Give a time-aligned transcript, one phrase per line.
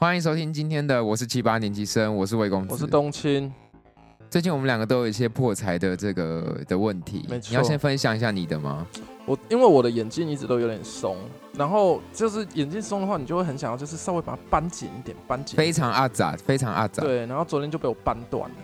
[0.00, 3.52] 欢迎收听今天的，我是七八年级生，我是魏公子，我是冬青。
[4.30, 8.86] 最近我们两个都有一些破财的这个的问题，你要先分享一下你的吗？
[9.26, 11.18] 我因为我的眼镜一直都有点松，
[11.52, 15.54] 然后就是眼镜松的话，你就会很想要就是稍微把它扳紧一点，扳紧。
[15.54, 18.56] 非常阿杂，非常阿杂，对，然后昨天就被我扳断了，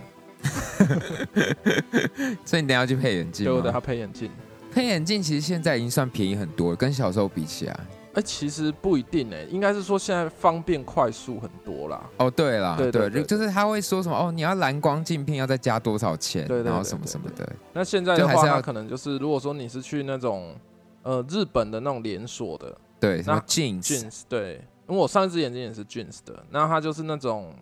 [2.47, 3.53] 所以你等下要去配眼镜吗。
[3.53, 4.31] 对我等他配眼镜。
[4.73, 7.79] 配眼镜其实现在已经算便宜很多了，跟小时候比起来。
[8.17, 12.03] 哎、其实不一定哎、应该是说现在方便快速很多啦。
[12.17, 17.53] 哦，对啦，对对对就是他会说什么哦，你要蓝光镜片要再加多少钱，对对对然后什么对什么的。
[17.75, 20.57] 那现在的话，可能就是如果说你是去那种
[21.03, 24.55] 呃日本的那种连锁的对，什么那 jeans，Jeans，对，
[24.89, 27.55] 因为我上一只眼镜也是 Jeans 的，那它就是那种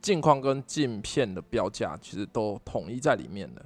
[0.00, 3.62] 镜框跟镜片的标价其实都统一在里面的。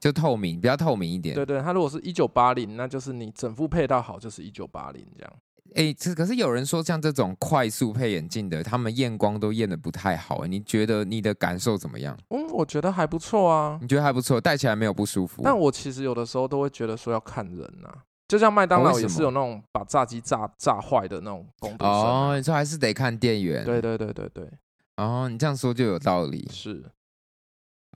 [0.00, 1.34] 就透明，比较透明一点。
[1.34, 5.32] 对对，它如果是一九八零，那就是你整副配套好就是一九八零这样。
[5.76, 10.44] 哎，这可是有人说像这种快速配眼镜的，他们验光都验的不太好。
[10.46, 12.18] 你觉得你的感受怎么样？
[12.30, 13.78] 嗯，我觉得还不错啊。
[13.80, 15.42] 你觉得还不错，戴起来没有不舒服？
[15.44, 17.88] 但我其实有的时候都会觉得说要看人呐、
[18.26, 23.64] 就像麦当劳也是有那种把炸鸡炸炸坏的那种工读生哦，说还是得看店员。
[23.64, 24.50] 对对对对对，
[24.96, 26.48] 哦，你这样说就有道理。
[26.52, 26.84] 是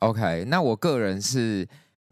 [0.00, 1.66] OK，那我个人是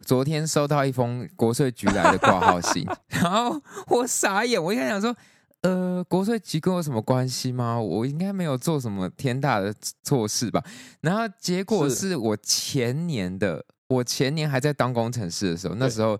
[0.04, 5.16] 昨天收到一封国税局来的挂号信， 然后我傻眼，我一开始想说，
[5.62, 7.80] 呃，国税局跟我什么关系吗？
[7.80, 10.62] 我应该没有做什么天大的错事吧？
[11.00, 16.18] 然后结果是是我前年的，我前年还在当工程师的时候，那对时候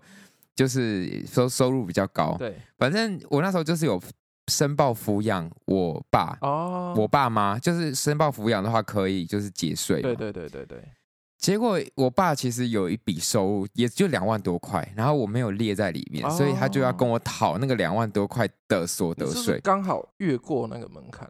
[0.55, 4.01] 就是收收入比较高，对反正我那时候就是有
[4.51, 6.37] 申报抚养我爸。
[6.41, 10.01] 哦，我爸妈就是申报抚养的话，可以就是节税嘛。
[10.03, 10.83] 对对对对对，
[11.43, 19.59] 结果我爸其实有一笔收入，也就两万多块，然后我没有列在里面，哦所以他就要跟我讨那个两万多块的所得税。
[19.59, 21.29] 刚好越过那个门槛。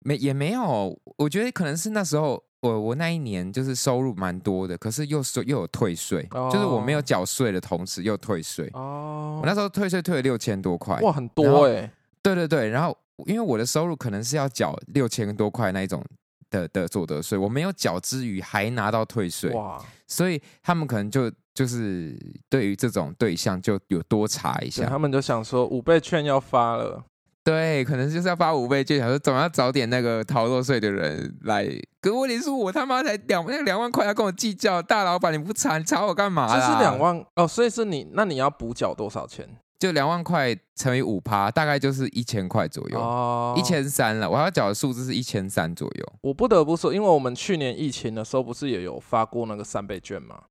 [0.00, 8.68] 没也没有，我觉得可能是那时候我我那一年就是收入蛮多的，可是又收又有退税，哦就是我没有缴税的同时又退税。
[8.72, 11.88] 哦我，那时候退税退了六千多块，哇，很多哎、
[12.20, 16.04] 对对对，然后因为我的收入可能是要缴六千多块那一种
[16.50, 22.18] 的的所得税，我没有缴之余还拿到退税，哇，所以他们可能就就是
[22.48, 27.02] 对于这种对象就有多查一下，他们就想说五倍券要发了，
[27.44, 31.66] 对，可能就是要发五倍券，想说总要找点那个逃漏税的人来。
[32.00, 36.54] 可问题是我他妈才两那个两万块要跟我计较，大老板你不查，你查我干嘛这？
[36.54, 39.46] 是两万哦，所以是你，那你要补缴多少钱？
[39.80, 44.30] 就两万块乘以五趴，大概就是一千块左右，哦一千三了。
[44.30, 46.12] 我要缴的数字是一千三左右。
[46.20, 50.44] 我不得不说，因为我们去年疫情的时候，不是也有发过那个三倍券吗？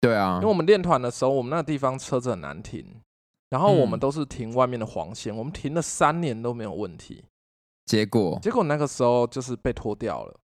[0.00, 2.86] 对啊因为，我们练团的时候，我们那个地方车子很难停，
[3.50, 7.24] 然后我们嗯都是停外面的黄线，我们停了三年都没有问题，
[7.86, 10.34] 结果结果那个时候就是被拖掉了。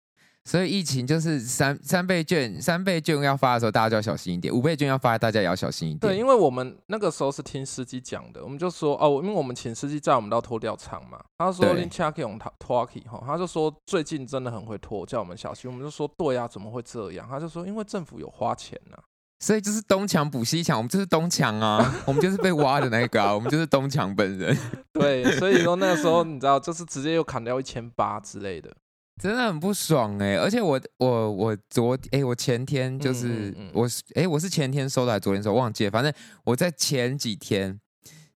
[0.44, 6.00] 所以疫情就是三三倍券，三倍券要发的时候大家就要小心一点，五倍券要发大家也要小心一点。
[6.00, 15.70] 对，因为我们那个时候是听司机讲的，我们就说哦，因为我们请司机载我们到拖吊场嘛，他说对林恰给我们拖起哈，他就说最近真的很会拖，叫我们小心。
[15.70, 17.25] 我们就说对啊，怎么会这样？
[17.31, 18.97] 他就说因为政府有花钱呐、
[19.38, 24.58] 所以就是东墙补西墙，我们就是东墙啊，我们就是被挖的那个啊，我们就是东墙本人，
[24.92, 28.75] 对，所以说那个时候你知道，就是直接又砍掉一千八之类的。
[29.21, 36.12] 真的很不爽哎、而且我我我昨哎、我前天就是、嗯嗯嗯我是哎、我是前天收的还是昨天收忘记了，反正
[36.45, 37.78] 我在前几天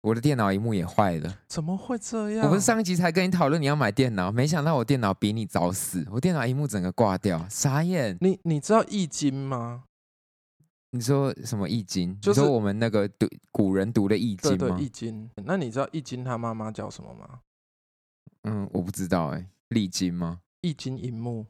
[0.01, 1.39] 我的电脑荧幕也坏了。
[1.47, 2.45] 怎么会这样？
[2.45, 8.17] 我不是上一集才跟你讨论你要买电脑，没想到我电脑比你早死，我电脑荧幕整个挂掉，傻眼。
[8.19, 9.83] 你你知道易经吗？
[10.91, 12.19] 你说什么易经？
[12.19, 14.77] 就是你说我们那个读古人读的易对对，经吗？
[14.79, 15.29] 易经。
[15.45, 17.39] 那你知道易经他妈妈叫什么吗？
[18.43, 20.41] 嗯，我不知道哎、历经吗？
[20.63, 21.45] 易经荧幕。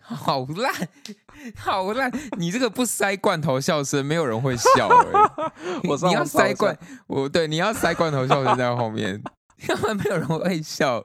[0.00, 0.72] 好烂，
[1.56, 2.10] 好烂！
[2.38, 9.22] 你这个不塞罐头笑声，没有人会笑 哎、我上你要塞罐，我对你要塞罐头笑声在后面，
[9.68, 11.04] 要不然没有人会笑。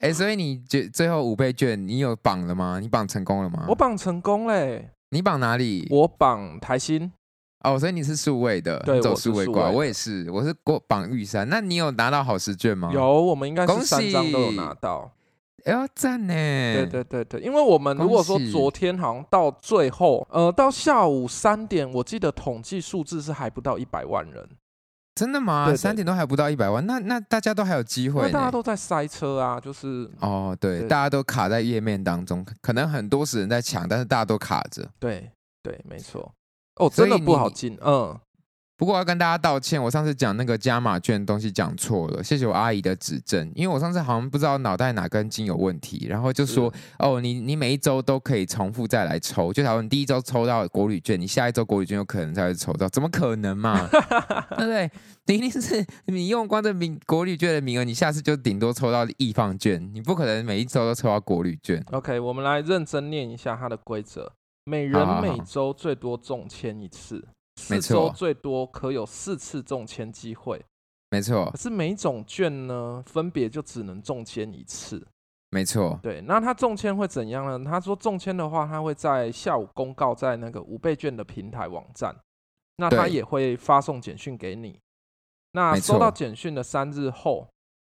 [0.00, 2.78] 哎、所以你觉最后五倍券你有绑了吗？
[2.80, 3.66] 你绑成功了吗？
[3.68, 4.90] 我绑成功嘞！
[5.10, 5.86] 你绑哪里？
[5.90, 7.12] 我绑台新，
[7.64, 11.48] 哦，所以你是数位的，你走数位挂，我也是，我是过榜玉山。
[11.48, 12.90] 那你有拿到好时券吗？
[12.92, 15.10] 有，我们应该三张都有拿到。
[15.64, 16.34] 哎呦，赞呢！
[16.34, 24.44] 对对对对，因为我们如果说昨天好像到最后，呃，到下午三点，我记得统计数字是还不到一百万人，
[25.14, 25.66] 真的吗？
[25.66, 28.32] 对对三点都还不到一百万，那那大家都还有机会呢。
[28.32, 34.84] 大家都在塞车啊，就是哦，对，对大家都卡在页面当中，可能很多时人在抢，但是大家都卡着。
[34.98, 35.30] 对
[35.62, 36.34] 对，没错。
[36.76, 38.18] 哦，真的不好你进，嗯，
[38.78, 43.52] 不过我要跟大家道歉，我上次讲那个加码券东西讲错了，谢谢我阿姨的指正。
[43.54, 53.86] 因为我上次好像不知道脑袋哪根筋有问题，然后就说哦，你你每一周都可以重复再来抽，就假如你第一周抽到国旅券，你下一周国旅券有可能才会抽到，怎么可能嘛？
[54.56, 54.90] 对不对？
[55.26, 61.84] 一定是你用光这名国旅券的名额，你下次就顶多抽到易放券，你不可能每一周都抽到国旅券。
[61.92, 64.32] OK，我们来认真念一下它的规则：
[64.64, 67.16] 每人每周最多中签一次，
[67.68, 70.64] 没四周最多可有四次中签机会。
[71.10, 75.06] 没错可，是每种券呢，分别就只能中签一次。
[75.50, 77.70] 没错，对，那他中签会怎样呢？
[77.70, 82.16] 他说中签的话，他会在下午公告在那个五倍券的平台网站，
[82.76, 84.78] 那他也会发送简讯给你。
[85.52, 87.46] 那收到错简讯的三日后，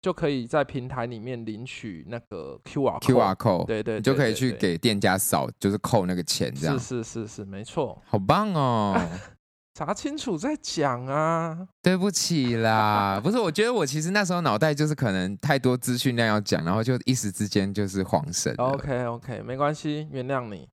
[0.04, 8.94] 就可以在平台里面领取那个 QR QR code，对对你就可以去给店家扫，就是扣那个钱，这样是是是是，没错，好棒哦。
[9.72, 11.66] 查清楚再讲啊。
[11.80, 18.54] 对不起啦，不是，我觉得我其实那时候脑袋就是可能太多资讯量要讲，然后就一时之间就是晃神。
[18.58, 20.68] OK OK，没关系，原谅你。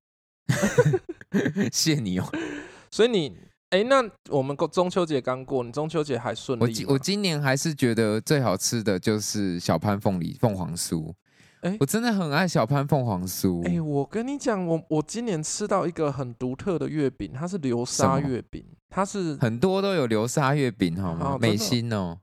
[1.71, 2.29] 谢你哦。
[2.91, 3.37] 所以你，
[3.71, 6.67] 哎，那我们过中秋节刚过，你中秋节还顺利吗？
[6.67, 11.13] 我今我今年还是觉得最好吃的就是小潘凤梨凤凰酥。
[11.61, 13.65] 哎我真的很爱小潘凤凰酥。
[13.65, 21.35] 哎、我跟你讲，我我今年吃到一个很独特的月饼，它是流沙月饼，它是很多都有流沙月饼，好吗？
[21.35, 22.17] 哦美心哦。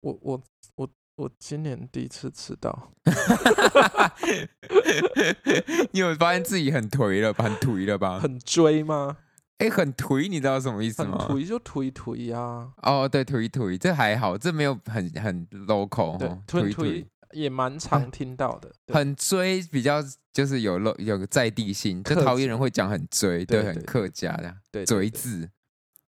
[0.00, 0.42] 我我
[0.74, 2.90] 我我今年第一次吃到，
[5.92, 7.44] 你有发现自己很颓了吧？
[7.44, 8.18] 很颓了吧？
[8.18, 9.18] 很追吗？
[9.58, 11.26] 哎，很颓，你知道什么意思很吗？
[11.28, 20.02] 颓就颓颓呀，哦，对，颓颓，这还好，这没有很很 local 对哦，，颓颓颓也蛮常听到的，很追，比较
[20.32, 25.50] 就是有有个在地性，就客桃园人会讲很追，对，很客家的对对对追字。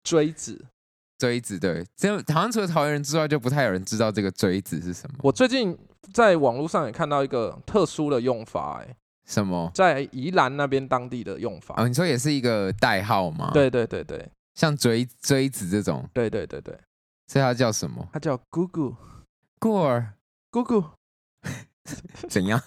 [0.03, 0.67] 锥子。
[1.19, 5.19] 锥子对，这好像除了桃园人之外，就不太有人知道这个锥子是什么。
[5.23, 5.77] 我最近
[6.15, 8.97] 在网络上也看到一个特殊的用法、哎，
[9.31, 9.71] 什么？
[9.73, 11.77] 在宜兰那边当地的用法。
[11.79, 16.77] 哦，你说也是一个代号吗？，对对对对像锥锥子这种，对对对对，
[17.29, 18.07] 所以它叫什么？
[18.13, 18.95] 它叫姑姑
[19.61, 20.15] 过儿
[20.51, 20.85] 姑姑。
[22.29, 22.61] 怎样？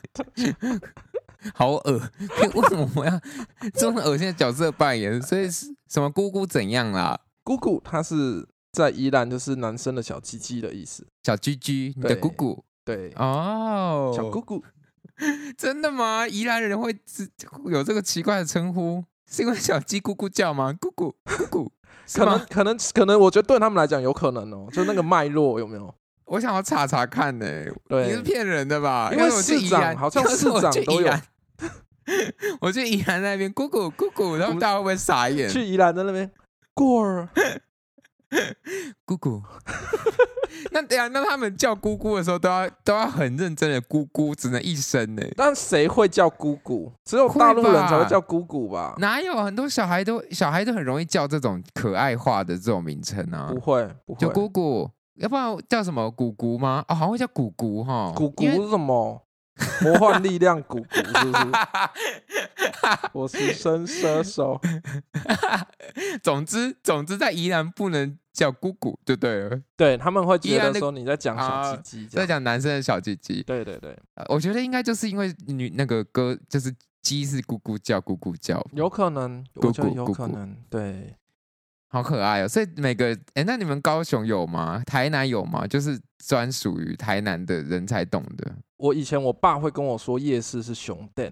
[1.53, 2.01] 好恶！
[2.55, 3.19] 为什么我要
[3.73, 5.21] 这么恶心的角色扮演？
[5.21, 7.19] 所以是什么姑姑怎样啦？
[7.43, 11.05] 姑姑它是在宜兰就是男生的小鸡鸡的意思。
[11.23, 14.63] 小鸡鸡，你的姑姑对，哦，小姑姑。
[15.57, 16.27] 真的吗？
[16.27, 16.95] 宜兰人会
[17.65, 20.73] 有这个奇怪的称呼，是因为小鸡咕咕叫吗？
[20.79, 21.69] 咕咕咕咕，
[22.05, 22.39] 是可能？
[22.47, 25.93] 可能可能，我觉得对他们来讲有可能哦，就那个脉络有没有？
[26.25, 27.45] 我想要查查看呢、
[27.87, 29.09] 对你是骗人的吧？
[29.11, 31.13] 因为我长宜兰好像 市长都有
[32.59, 35.49] 我去宜兰那边咕咕咕咕，他们大家会不会傻眼？
[35.49, 36.29] 去宜兰的那边
[36.73, 37.29] 过儿，
[39.05, 39.41] 咕咕。
[40.71, 45.23] 那等一下，那他们叫姑姑的时候，都要都要很认真的姑姑，只能一声呢。
[45.35, 46.91] 但谁会叫姑姑？
[47.03, 48.95] 只有会大陆人才会叫姑姑吧？
[48.99, 53.49] 哪有很多小孩都小孩都很容易叫这种可爱化的这种名称啊？
[53.53, 56.83] 不会不就会，姑姑，要不然叫什么姑姑吗？
[56.87, 58.13] 哦，好像会叫姑姑哈。
[58.15, 59.21] 姑姑是什么？
[59.81, 61.43] 魔幻力量姑姑是不是？
[63.13, 64.59] 我是伸射手。
[66.23, 69.61] 总之，总之在宜兰不能叫姑姑就对了。
[69.77, 72.27] 对他们会觉得说你在讲小啊鸡鸡这在样。
[72.27, 80.55] 讲男生的小鸡鸡，对对对，呃我觉得应该就是因为女那个歌就是鸡是咕咕叫，咕咕叫，有可能，姑我觉得姑姑姑有可能。
[80.69, 81.15] 对，
[81.93, 82.47] 好可爱哦。
[82.47, 84.81] 所以每个哎，那你们高雄有吗？
[84.85, 85.65] 台南有吗？
[85.65, 91.31] 就是专属于台南的人才懂的我以前我爸会跟我说夜市是熊店，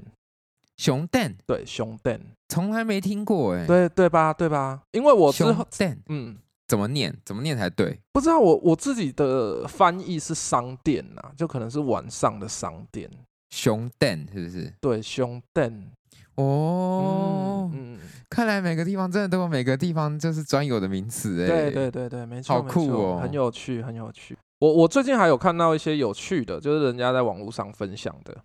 [0.77, 4.32] 熊蛋，对熊店，从来没听过哎。，对对吧？
[4.32, 4.84] 对吧？
[4.91, 5.68] 因为我之熊
[6.08, 6.38] 嗯，
[6.68, 7.13] 怎么念？
[7.25, 8.00] 怎么念才对？
[8.13, 13.10] 不知道我我自己的翻译是商店呐、就可能是晚上的商店。
[13.50, 14.74] 熊蛋是不是？
[14.80, 15.91] 对，熊店。
[16.36, 18.00] 哦，嗯嗯，
[18.31, 21.47] 看来每个地方真的都有每个地方就是专有的名词哎。
[21.47, 24.38] 对对对对，没错，好酷哦很有趣，很有趣。
[24.59, 28.35] 我我最近还有看到一些有趣的，就是人家在网络上分享的，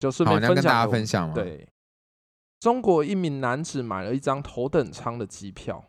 [0.00, 1.68] 就顺好，便你要跟大家分享对，
[2.58, 5.84] 中国一名男子买了一张头等舱的机票，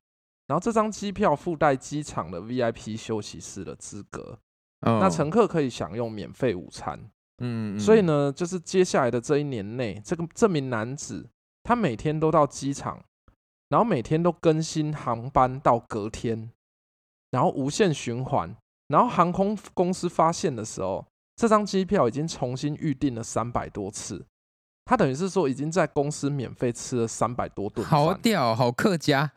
[0.46, 4.38] 然后这张机票附带机场的 VIP 休息室的资格，
[4.82, 7.00] 嗯那乘客可以享用免费午餐。
[7.40, 11.30] 嗯，嗯所以，呢，就是接下来的这一年内，这个这名男子
[11.64, 13.00] 他每天都到机场，
[13.70, 16.52] 然后每天都更新航班到隔天，
[17.32, 18.56] 然后无限循环。
[18.88, 21.06] 然后航空公司发现的时候，
[21.36, 24.26] 这张机票已经重新预定了三百多次，
[24.86, 29.30] 他等于是说已经在公司免费吃了三百多顿，好屌，好客家，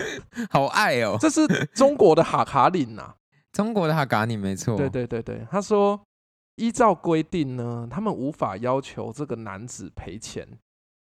[0.50, 1.16] 好爱哦。
[1.18, 3.14] 这是中国的哈卡林呐、
[3.52, 5.98] 中国的哈嘎尼没错，对对对对，他说
[6.56, 10.46] 依照规定呢，他们无法要求这个男子赔钱，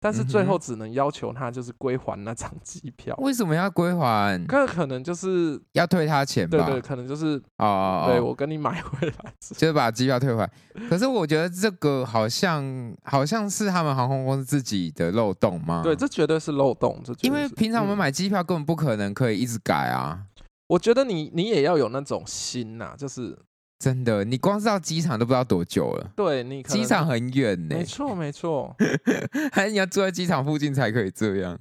[0.04, 3.16] 但是最后只能要求他就是归还那张机票。
[3.20, 4.44] 为什么要归还？
[4.48, 6.58] 那可能就是要退他钱吧？
[6.58, 10.52] 对对，可能就是哦哦，哦对我跟你买回来就是把机票退回来。
[10.90, 15.82] 可是我觉得这个好像好像是他们航空公司自己的漏洞吗？
[15.84, 17.00] 对，这绝对是漏洞。
[17.04, 20.20] 这因为平常我们嗯买机票根本不可能可以一直改啊，
[20.68, 23.38] 我觉得你你也要有那种心呐、就是
[23.82, 27.76] 真的，你光是到机场都不知道多久了，对你机场很远呢。
[27.76, 28.76] 没，错没错，
[29.52, 31.60] 还你要住在机场附近才可以这样。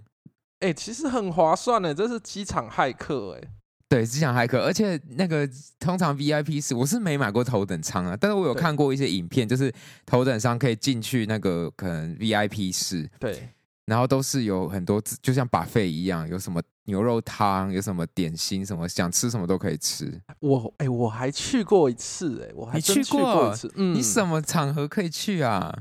[0.59, 3.49] 哎、其实很划算呢，这是机场骇客哎，
[3.89, 5.49] 对，机场骇客，而且那个
[5.79, 9.73] 通常 VIP 室我是没买过头等舱啊，但是我有看过一些影片，就是
[10.05, 13.49] 头等舱可以进去那个可能 VIP 室，对。
[13.87, 20.21] 然后都是有很多，就像把费一样，有什么牛肉汤，有什么点心，什么想吃什么都可以吃。
[20.41, 25.77] 我哎、我还去过一次哎，我还你去过过一次，嗯，你什么场合可以去啊？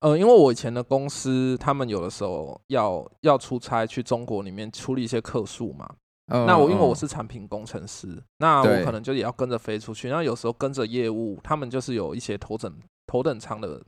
[0.00, 5.88] 呃，因为我以前的公司，他们有的时候要要出差去中国里面处理一些客诉嘛。
[6.26, 10.10] 呃那我因为我呃是产品工程师，那我可能就也要跟着飞出去。
[10.10, 13.82] 那有时候跟着业务，他们就是有一些头等头等舱的，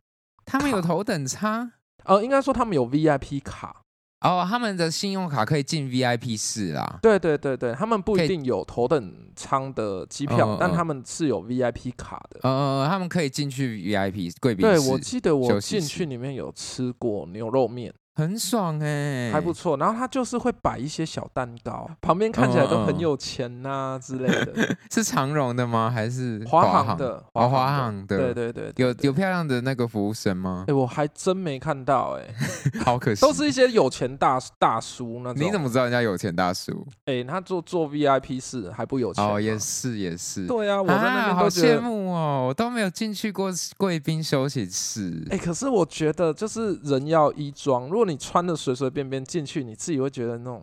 [0.47, 1.71] 他们有头等舱
[2.05, 3.83] 呃，应该说他们有 VIP 卡。
[4.21, 6.99] 哦，他们的信用卡可以进 VIP 室啦。
[7.01, 12.41] 对对对对，他们不一定有头等舱的机票，嗯嗯嗯但他们是有 VIP 卡的。
[12.43, 19.77] 呃，他们可以进去 VIP 贵宾室对，我记得我进去里面有吃过牛肉面，很爽哎、还不错。
[19.77, 24.77] 然后他就是会摆一些小蛋糕，旁边看起来都很有钱呐、之类的。
[24.91, 25.91] 是长荣的吗？
[25.95, 30.75] 还是华航航的，华，华航航的，对对对，对有有漂亮的那个服务生吗哎、？
[30.75, 32.35] 我还真没看到哎、
[32.85, 35.43] 好可惜，都是一些有钱大大叔那种。
[35.47, 36.87] 你怎么知道人家有钱大叔？
[37.05, 39.35] 哎、他做做 VIP 室还不有钱吗？
[39.35, 41.49] 哦，也是也是，对啊，我在那啊，好。
[41.49, 45.27] 羡慕哦，我都没有进去过贵宾休息室。
[45.31, 50.63] 哎、可是我觉得就是人要衣装，如果你穿的随随便便进去，你自己会觉得那种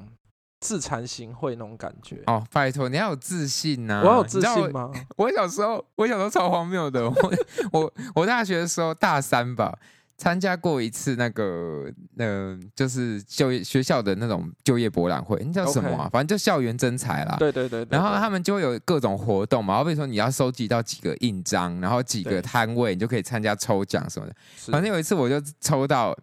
[0.59, 2.21] 自惭形秽那种感觉。
[2.27, 4.91] 哦，拜托，你要有自信呐、我有自信吗？
[5.15, 7.09] 我 我小时候，我小时候超荒谬的。
[7.09, 7.33] 我
[7.71, 9.77] 我我大学的时候大三吧，
[10.17, 11.85] 参加过一次那个
[12.17, 17.35] 呃，就是就业学校的那种就业博览会，那叫什么啊反正就校园征才啦。
[17.37, 24.35] 对对对对对然后他们就会有各种活动嘛，好比说你要收集到几个印章，然后几个摊位，你就可以参加抽奖什么的。
[24.71, 26.17] 反正有一次我就抽到，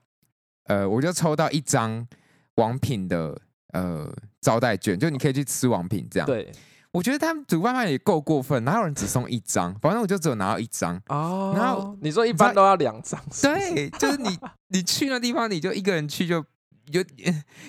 [0.65, 2.07] 呃，我就抽到一张
[2.57, 3.39] 王品的
[3.73, 6.27] 呃招待券，就你可以去吃王品这样。
[6.27, 6.51] 对
[6.93, 9.75] 我觉得他们主办方也够过分，哪有人只送一张？
[9.81, 10.95] 反正我就只有拿到一张。
[11.09, 14.39] 哦，然后你说一般都要两张，对，就是你
[14.71, 16.37] 你去那地方，你就一个人去就
[16.93, 17.05] 有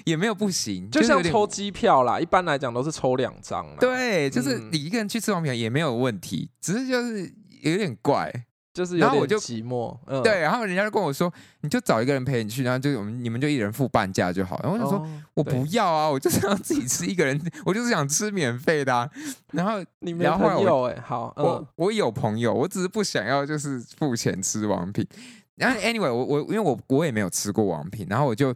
[0.05, 8.31] 也没有不行，就像抽机票啦，一般来讲都是抽两张啦。，对，就是嗯你一个人去吃王品也没有问题，只是就是有点怪。
[8.75, 9.97] 就是有点然后我就寂寞。
[10.05, 14.59] 嗯，对，然后人家就跟我说，你就找一个人陪你去，然后就我们你们就一人付半价就好。
[14.61, 19.09] 然后我想说，哦我不要啊，我就是要自己吃一个人，我就是想吃免费的、啊。
[19.53, 25.07] 然后 你没然后后来我朋友哎，好，嗯我，我有朋友，我只是不想要就是付钱吃王品。
[25.55, 28.53] 然后 anyway，我我因为我我也没有吃过王品，然后我就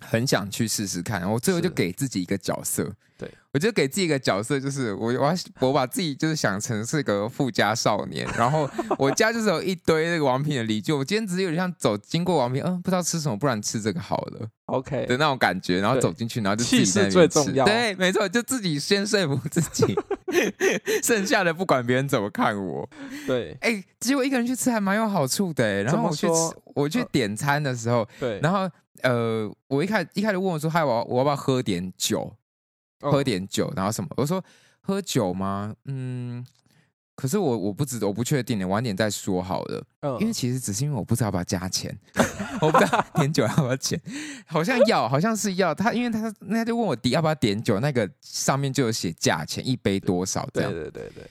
[0.00, 1.26] 很想去试试看。
[1.30, 10.92] 我最后就给自己一个角色，对我就给自己一个角色，就是我我我把自己就是想成是个富家少年，然后我家就是有一堆那个王品的礼具。
[10.92, 14.48] 我今天只是有点像走经过王品，嗯，不知道吃什么，不然吃这个好了。
[14.66, 19.96] OK，的那种感觉，然后走进去，然后就气势最重要对，没错，就自己先说服自己，
[21.02, 22.88] 剩下的不管别人怎么看我。
[23.26, 25.82] 对哎、结果一个人去吃还蛮有好处的哎。
[25.82, 28.70] 然后我去吃，我去呃点餐的时候，对，然后
[29.02, 32.32] 呃，我一开一开始问我说，嗨，我要我要不要喝点酒？
[33.00, 34.08] 哦喝点酒，然后什么？
[34.16, 34.42] 我说
[34.80, 35.74] 喝酒吗？
[35.84, 36.44] 嗯。
[37.16, 39.84] 可是我我不知我不确定的，晚点再说好了。
[40.00, 41.94] 嗯因为其实只是因为我不知道要不要加钱，
[42.62, 44.00] 我不知道点酒要不要钱，
[44.46, 45.74] 好像要， 好像是要。
[45.74, 50.72] 他因为他那就问我要不要点酒，那个上面就有写价钱，一杯多少这对样。
[50.72, 51.30] 对对对，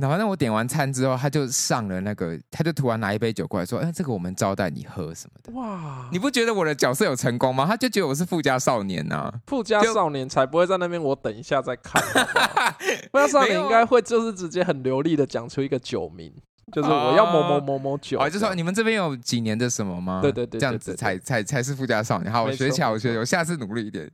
[0.00, 7.66] 然后那我点完餐之后，他就上了那个，他就突然拿一杯酒过来说：“哎，这个我们招待你喝什么的。”哇，你不觉得我的角色有成功吗？
[7.66, 12.74] 他就觉得我是富家少年呐、富家少年才不会在那边，我等一下再看好不好。
[13.12, 16.32] 富家少年应该会就是直接很流利的讲出一个酒名，
[16.72, 20.20] 就是我要某某某某酒，哦，就说你们这边有几年的什么吗？
[20.22, 22.32] 对对对对这样子对对才才才是富家少年。
[22.32, 24.10] 好，我学起来，我没错学，我下次努力一点。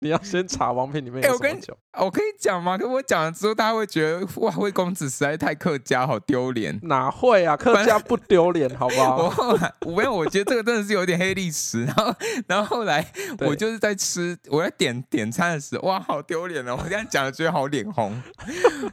[0.02, 1.78] 你要先查王品里面哎我跟有什么酒。
[2.04, 2.78] 我跟你讲嘛？
[2.78, 6.78] 可我讲了之后，大家会觉得 哇，魏公子实在太客家，好丢脸。
[6.84, 7.54] 哪会啊？
[7.56, 9.30] 客家不丢脸，好不好 我？
[9.30, 11.84] 后来我没有，我觉得这个真的是有点黑历史。
[11.84, 12.14] 然后，
[12.46, 13.04] 然后后来
[13.40, 16.78] 我就是在吃，我在点点餐的时候，哇，好丢脸哦！
[16.82, 18.22] 我这样讲了，觉得好脸红。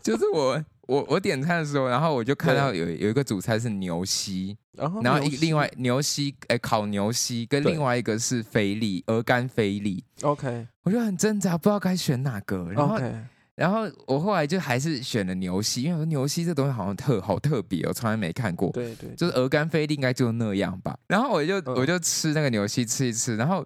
[0.03, 12.69] 就是我我我点餐的时候，然后我就看到有有一个主菜是牛膝，然后然后一另外牛膝，哎，烤牛膝，跟另外一个是菲力鹅肝菲力，OK 我就很挣扎，不知道该选哪个。
[12.71, 12.99] 然后
[13.55, 18.71] 然后我后来就还是选了牛膝，因为我说牛膝这东西好像特好特别哦，从来没看过。
[18.71, 20.97] 对对，就是鹅肝菲力应该就那样吧。
[21.07, 23.65] 然后我就、嗯我就吃那个牛膝吃一吃，然后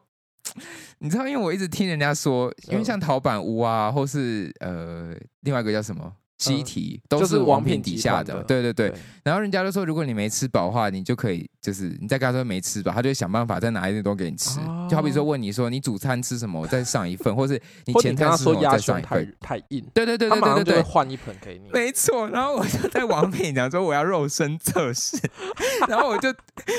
[0.99, 6.11] 你知道，因为我一直听人家说，因为嗯像陶板屋啊，或是呃另外一个叫什么。
[6.41, 8.89] 西提都是王品底下的，对对对。
[8.89, 14.59] 对然后人家就说，如果你没吃饱的话，你就可以，就是你再跟他说没吃饱，他就会想办法再拿一点东西给你吃。
[14.61, 19.35] 哦就好比说问你说你主餐吃什么，我再上一份，或是 你前餐吃什么，再上一份。
[19.39, 21.69] 太硬，对对对对对对对，换一盆给你。
[21.71, 25.15] 没错，然后我就在王品讲说我要肉身测试，
[25.87, 26.33] 然后我就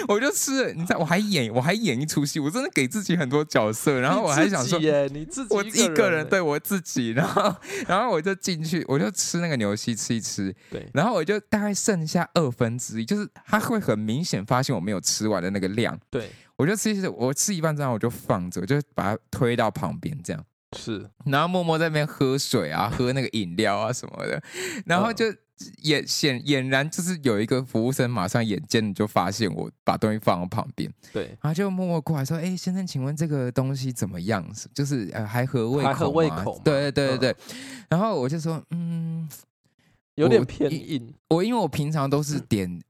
[0.09, 7.55] 我就吃了，你知道我还演我还演一出戏，我真的给自己很多角色，然后我还想说你自己耶，你自己我一个人对我自己，然后
[7.87, 10.89] 然后我就进去，我就吃那个牛膝吃一吃，对。
[10.95, 16.31] 然后我就大概剩下二分之一，就是他会很明显发现我没有吃完的那个量，对。
[16.57, 20.45] 我就吃一吃，我吃一半这样我就放着，我就把它推到旁边这样。
[20.77, 21.11] 是。
[21.25, 24.41] 然后默默在那边喝水啊，喝那个饮料啊什么的，
[24.87, 25.27] 然后就
[25.83, 34.45] 也显俨然就是有一个服务生马上眼尖的就发现我把东西放到旁边，对，然后就默默过来说：“哎，先生，请问这个东西怎么样？
[34.75, 35.93] 就是呃还合胃口吗？
[35.93, 37.37] 还合胃口对对对对嗯对。
[37.89, 39.29] 然后我就说：“嗯，
[40.17, 41.15] 有点偏一硬。
[41.29, 42.81] 我因为我平常都是点。”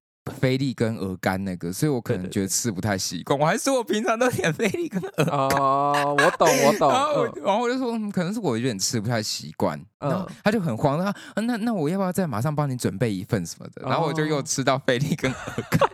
[0.41, 3.37] 菲力跟鹅肝那个，所以我可能觉得吃不太习惯。
[3.39, 6.89] 我还说我平常都点菲力跟鹅肝哦，我懂， 我懂。
[6.91, 9.79] 然后我，嗯然后我就说，嗯，可能是我有点吃不太习惯。
[9.99, 13.83] 嗯然后他就很慌，他那那我要不要再马上帮你准备一份什么的？
[13.89, 15.39] 然后我就又哦吃到菲力跟鹅
[15.71, 15.89] 肝，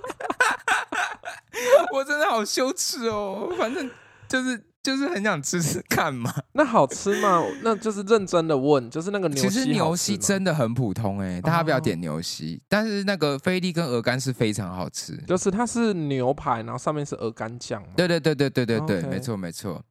[1.95, 3.53] 我真的好羞耻哦。
[3.59, 3.91] 反正
[4.29, 6.33] 就是就是很想吃吃看嘛。
[6.53, 7.45] 那好吃吗？
[7.63, 15.15] 那就是认真的问，就是那个牛其实牛膝真的很普通哎、大家不要哦点牛膝，但是那个菲力跟鹅肝是非常好吃。
[15.27, 19.83] 就是它是牛排，然后上面是鹅肝酱嘛，对对对对对对对没错没错。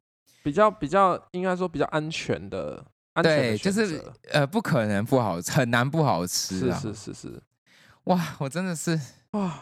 [0.42, 6.78] 比较比较应该说比较安全的，安全的对，就是呃，不可能不好，很难不好吃是啊！
[6.80, 7.42] 是是是，
[8.04, 8.98] 哇，我真的是，
[9.32, 9.52] 哇，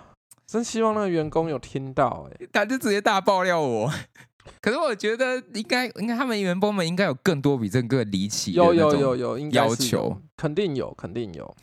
[0.47, 3.93] 真希望那个员工有听到哎、他就直接大爆料我。
[4.61, 11.57] 可是我觉得应该，应该他们员工们应该有更多比这个离奇的有有有有，应该要求，肯定有肯定有，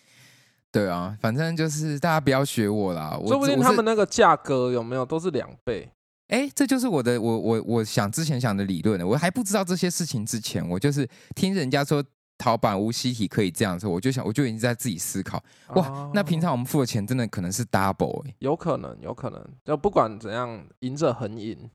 [0.72, 3.17] 对啊，反正就是大家不要学我啦。
[3.22, 5.89] 我说不定他们那个价格有没有都是两倍，
[6.30, 9.06] 哎，这就是我的我我我想之前想的理论了。
[9.06, 12.04] 我还不知道这些事情之前，我就是听人家说
[12.38, 15.41] 淘宝无吸体可以这样说，我就想我就已经在自己思考，
[15.76, 21.69] 哇，哦那平常我们付的钱真的可能是 double 哎、有可能有可能，就不管怎样，赢者恒赢。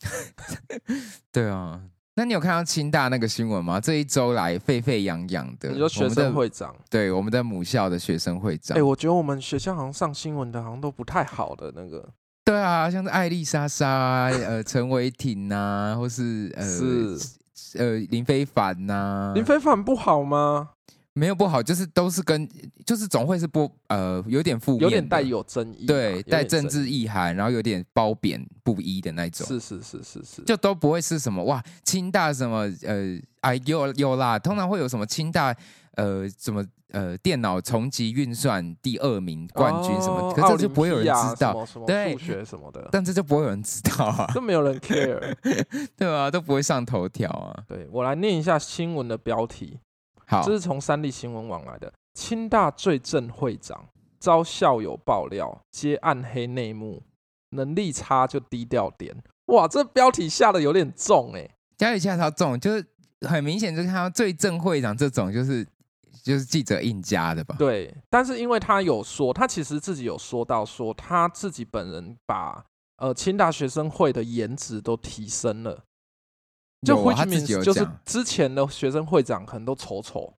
[1.32, 1.80] 对啊。
[2.18, 3.78] 那你有看到清大那个新闻吗？
[3.78, 12.08] 这一周来沸沸扬扬的，你说学生会长，对我们的母校的学生会长哎、，我觉得我们学校好像上新闻的，好像都不太好的那个，
[12.42, 17.18] 对啊，像是艾丽莎莎啊、呃陈伟霆呐，或是呃是
[17.78, 20.70] 呃林非凡呐、林非凡不好吗？
[21.18, 22.46] 没有不好，就是都是跟
[22.84, 35.56] 就是总会是不呃有点负面，有点带有争议嘛，对带政治意涵，然后有点褒贬不一的那种，是是是是是，就都不会是什么哇清大什么呃啊有有啦，通常会有什么清大
[35.92, 45.34] 呃什么呃电脑重级运算第二名冠军什么，哦可是这就不会有人知道，对数学什么的，但这就不会有人知道啊，都没有人 care。
[45.96, 47.64] 对啊，都不会上头条啊。
[47.66, 49.78] 对我来念一下新闻的标题，
[50.26, 51.92] 好这，是从三立新闻网来的。
[52.14, 53.86] 清大最正会长
[54.18, 57.02] 遭校友爆料接暗黑内幕，
[57.50, 59.14] 能力差就低调点。
[59.46, 62.84] 哇，这标题下的有点重哎、家里下超重，就是
[63.28, 65.64] 很明显，就是看到最正会长这种，就是
[66.24, 67.54] 就是记者硬加的吧？
[67.58, 72.64] 对，但是因为他有说，他其实自己有说到说他自己本人把
[72.96, 75.84] 呃清大学生会的颜值都提升了，
[76.86, 80.32] 就有啊 which 他自己 means 就是，之前的学生会长可能都丑丑，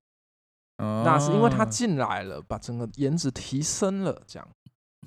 [0.77, 4.47] 哦那是因为他进来了，把整个颜值提升了，这样。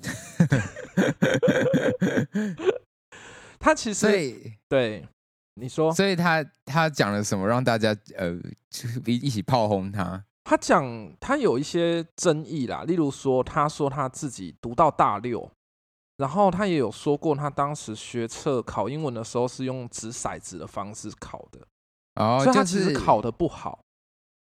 [3.59, 4.07] 他其实
[4.67, 5.07] 对
[5.55, 8.35] 你说，所以他他讲了什么让大家呃
[8.69, 10.23] 就是一一起炮轰他？
[10.43, 15.49] 他讲他有一些争议啦，例如说，他说他自己读到大六，
[16.17, 21.59] 然后他也有说过，他当时学测考英文的时候是用掷骰子的方式考的，
[22.15, 23.79] 哦，所以他其实考的不好。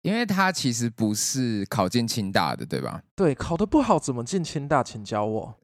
[0.02, 3.02] 因为他其实不是考进清大的，对吧？
[3.16, 4.80] 对，考的不好怎么进清大？
[4.80, 5.54] 请教我。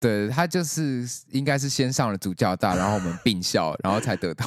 [0.00, 4.44] 对他就是应该是先上了主教大，然后我们 并校，然后才得到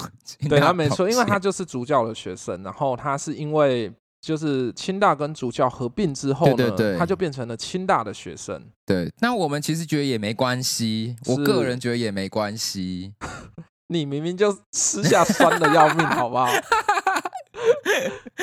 [0.49, 8.61] 对他没错，因为他就是主教的学生，然后他是因为就是清大跟主教合并之后呢，对对对他就变成了清大的学生。
[8.85, 9.11] 对。
[9.21, 13.13] 那我们其实觉得也没关系，我个人觉得也没关系。
[13.87, 16.47] 你明明就私下酸的要命，好不好？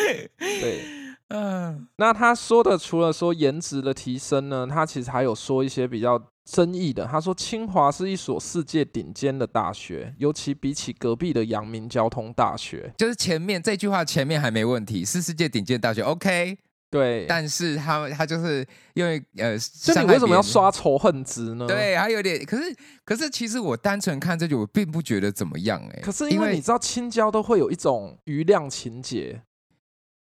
[0.43, 0.85] 对，
[1.29, 7.05] 嗯，那他说的除了说颜值的提升呢，他其实还有说一些比较争议的。
[7.05, 12.91] 他说清华是一所世界顶尖的大学，尤其比起隔壁的阳明交通大学。
[12.97, 16.57] 就是前面这句话前面还没问题，是世界顶尖大学，OK。
[16.89, 21.67] 对，但是他他就是因为呃，就你为什么要刷仇恨值呢？。
[21.67, 29.43] 对，还有点，可是可是，其实我单纯看这句，我并不觉得怎么样哎、可是因为你知道青椒都会有一种余量情节，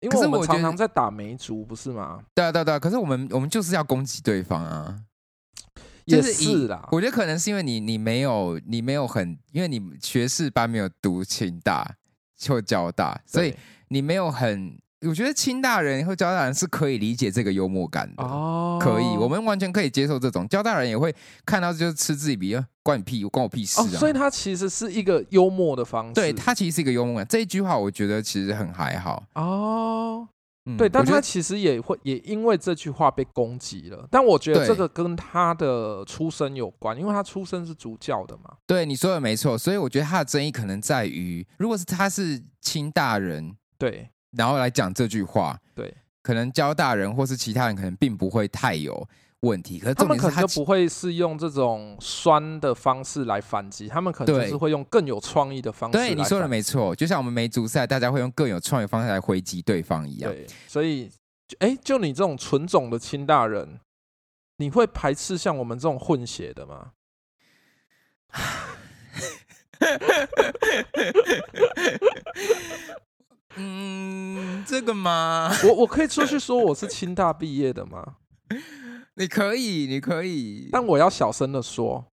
[0.01, 2.21] 因为我们常常在打梅竹，不是吗？
[2.35, 4.95] 对啊对啊对啊，可是我们我们就是要攻击对方啊，
[6.05, 11.97] 也就是啦，我觉得可能是因为你你没有你没有很，因为你学士班没有读清大
[12.49, 13.55] 或交大，所以
[13.89, 18.23] 你没有很，我觉得清大人或交大人是可以理解这个幽默感的。
[18.23, 23.99] 哦，可以，我们完全可以接受这种交大人也会看到就是嗤之以鼻，呃关你屁，关我屁事哦，啊！
[23.99, 29.23] 所以他其实是一个幽默的方式，对他其实是一个幽默感，这一句话我觉得其实很还好。
[29.35, 30.27] 哦，
[30.65, 49.09] 嗯对，但他其实也会也因为这句话被攻击了，但我觉得对这个跟他的出身有关，因为他出身是主教的嘛，对你说的没错，所以我觉得他的争议可能在于，如果是他是清大人，对然后来讲这句话，对，可能交大人或是其他人可能并不会太有
[49.43, 49.79] 问题。
[49.79, 56.09] 可是他们可能就不会是用这种酸的方式来反击，他们可能就是会用更有创意的方式来。
[56.09, 60.33] 对你说的没错，就像我们梅竹赛，大家会用更有创意的方式来回击对方一样。
[60.33, 61.11] 对，所以
[61.59, 63.79] 哎，就你这种纯种的清大人，
[64.57, 66.93] 你会排斥像我们这种混血的吗？
[73.57, 75.53] 嗯，这个吗？
[75.65, 78.17] 我我可以出去说我是清大毕业的吗？
[79.17, 82.05] 你可以，你可以，但我要小声的说，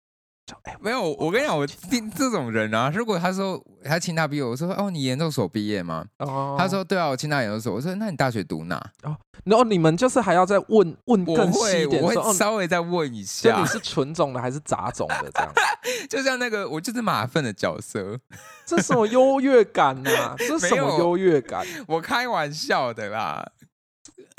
[0.80, 1.12] 没有。
[1.14, 6.04] 我跟你讲，我听这种人啊，如果他说他清大毕业，我说哦，你研究所毕业吗？
[6.18, 7.74] 哦，他说对啊，我清大研究所。
[7.74, 8.76] 我说那你大学读哪？
[9.02, 15.52] 哦然后你们就是还要再问问我更细会一点，我说哦，会稍微再问一下就你，是纯种的还是杂种的这样？
[16.10, 18.18] 就像那个我就是马粪的角色，
[18.66, 21.66] 这什么优越感啊、 这什么优越感？
[21.88, 23.42] 我开玩笑的啦，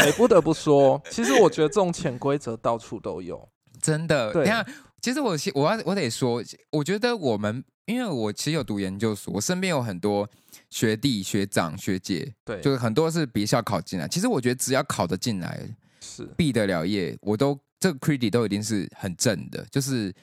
[0.02, 3.48] 哎、不得不说，其实我觉得这种潜规则到处都有。
[3.82, 4.32] 真的。
[4.34, 4.66] 对你看，
[5.02, 10.30] 其实我先我要我得说，我觉得我们因为我其实有读研究所，我身边有很多
[10.70, 14.08] 学弟、学长、学姐，对，就是很多是别校考进来。
[14.08, 15.60] 其实我觉得只要考得进来，
[16.00, 19.66] 是毕得了业，我都这个 credit 都一定是很正的。
[19.72, 20.14] 就是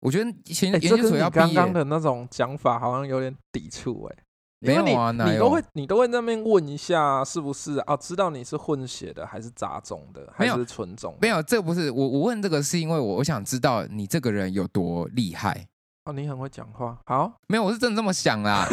[0.00, 4.16] 我觉得研哎、研究所要毕业，刚刚的那种讲法好像有点抵触哎、
[4.62, 7.96] 没有啊你你都会你都会在那边问一下是不是啊？
[7.96, 11.18] 知道你是混血的还是杂种的还是纯种的？
[11.20, 15.66] 没有，这不是我我问这个是因为我我想知道你这个人有多厉害。
[16.04, 16.98] 哦，你很会讲话。
[17.06, 18.66] 好，没有，我是真的这么想啦。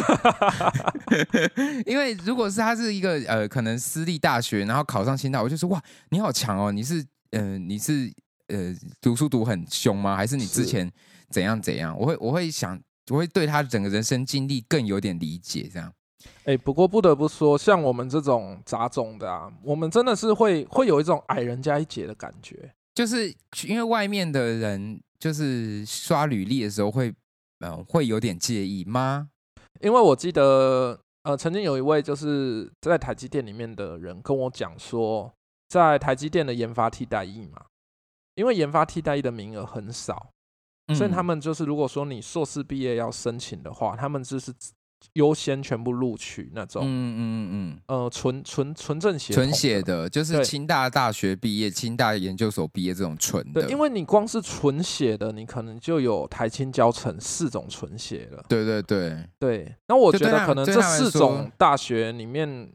[1.86, 6.72] 因为如果是他是一个呃，可能私立大学，然后考上清大，我就说哇，你好强哦！
[6.72, 8.12] 你是呃，你是
[8.48, 10.16] 呃，读书读很凶吗？
[10.16, 10.90] 还是你之前
[11.28, 11.96] 怎样怎样？
[11.96, 12.76] 我会我会想，
[13.10, 15.92] 我会对他整个人生经历更有点理解，这样。
[16.44, 22.72] 哎、不过不得不说，像我们这种杂种的啊，我们真的是会会有一种矮人家一截的感觉。
[22.94, 23.28] 就是
[23.66, 27.08] 因为外面的人就是刷履历的时候会，
[27.60, 29.28] 嗯、呃，会有点介意吗？
[29.80, 35.32] 因为我记得，呃，曾经有一位就是在台积电里面的人跟我讲说，
[35.68, 37.64] 在台积电的研发替代役嘛，
[38.34, 40.30] 因为研发替代役的名额很少，
[40.94, 44.52] 所以他嗯们就是如果说你硕士毕业要申请的话，他们就是
[45.14, 47.80] 优先全部录取那种，嗯嗯嗯嗯。
[47.86, 53.62] 呃，纯纯纯正写纯统血的，就是清大大学毕业、清大研究所毕业这种纯的。
[53.62, 58.44] 对，因为你光是纯写的，你可能就有台清教成四种纯写了。
[58.46, 62.70] 对对对，对，那我觉得可能这四种大学里面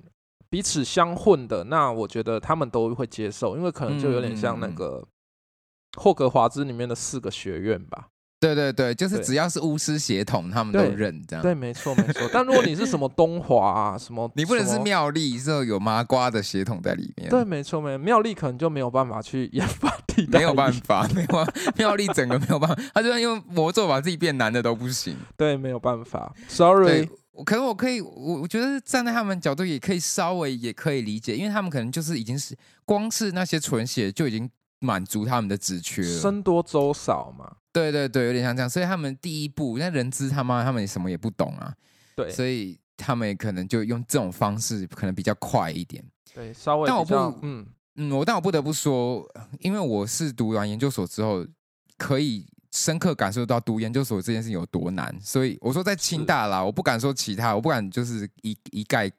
[0.50, 5.06] 彼此相混的，那我觉得他们都会接受，因为可能就有点像那个
[5.96, 8.08] 霍格华兹里面的四个学院吧。
[8.38, 11.42] 对对对，就是只要是巫师血统，他们都认这样。
[11.42, 12.30] 对，没错没错。
[12.32, 17.30] 但如果你是什么东华啊，什么 你不能是妙丽，是有麻瓜的血统在里面。
[17.30, 25.18] 对，，没错没妙丽可能就没有办法去研发替代，没有办，法， 没有妙丽整个没有办法，他就算用魔咒把自己变男的都不行。
[25.36, 26.32] 对，没有办法。
[26.48, 27.10] Sorry，
[27.46, 34.48] 可能我可以，我我觉得站在他们角度也可以稍微也可以理解，因为他们可能就是已经是光是那些纯血就已经
[34.80, 36.20] 满足他们的职缺了。
[36.20, 41.74] 僧多粥少嘛，对对对，有点像这样，所以他们第一步，那人资他妈他们也什么也不懂啊，
[42.16, 42.32] 对。
[42.32, 46.04] 所以他们可能就用这种方式，可能比较快一点。
[46.34, 49.26] 对，稍微但我不嗯，嗯，我但我不得不说，
[49.60, 51.46] 因为我是读完研究所之后，
[51.98, 59.10] 可以深刻感受到读研究所这件事情有多难，所以我说在清大啦，我不敢说其他，我不敢就是一一概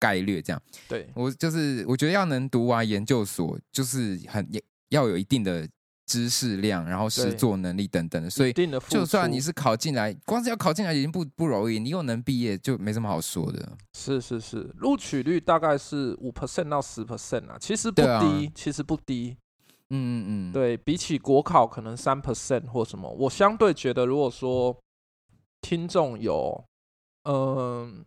[0.00, 4.60] 概略这样，对，我就是我觉得要能读完研究所，就是很也
[4.90, 5.68] 要有一定的
[6.06, 8.52] 知识量，然后实对作能力等等的，所以
[8.88, 13.76] 就算你是考进来，光是要考进来已经不不容易，你又能毕业，就没什么好说的。
[13.98, 19.36] 是是是，录取率大概是五 percent 到十 percent 啊，其实不低，其实不低。
[19.90, 24.76] 嗯嗯嗯，对比起国考可能三 percent 或什么，我相对觉得，如果说
[25.60, 26.64] 听众有
[27.28, 28.04] 嗯、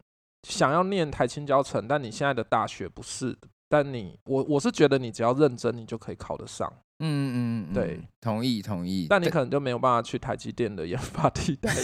[0.47, 3.37] 想要念台青教程，但你现在的大学不是，
[3.69, 6.67] 但你我我是觉得你只要认真，你就可以考得上，
[6.99, 9.05] 嗯嗯嗯，对，同意同意。
[9.07, 11.77] 但你可能就没有办法去台积电的研发替代役。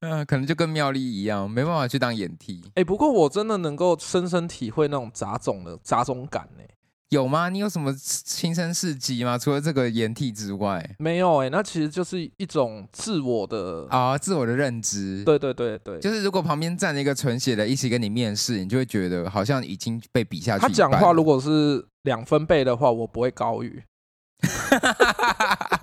[0.00, 6.62] 嗯， 可能就跟妙丽一样，没办法去当演替，哎、不过我真的能够深深体会那种杂种的杂种感呢、
[7.10, 7.48] 有吗？
[7.48, 9.38] 你有什么亲身事迹吗？
[9.38, 20.68] 除了这个掩体之外，没有哎、那其实就是一种自我的，啊，自我的认知，，对对对对，就是如果旁边站着一个纯血的，一起跟你面试，你就会觉得好像已经被比下去他。
[20.68, 23.82] 讲话如果是两分贝的话，我不会高语，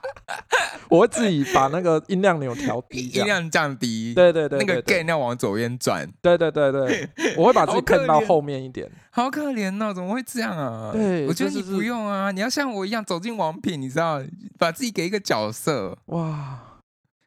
[0.95, 8.89] 我会自己把那个音量钮调低，音量降低，对对对，那个对 gain 要往左边转，对对对对， 我会把自己看到怜后面一点。
[9.11, 10.91] 好可怜哦，怎么会这样啊？
[10.93, 14.21] 对我觉得你不用啊，你要像我一样走进王品，你知道，
[14.57, 16.59] 把自己给一个角色，哇，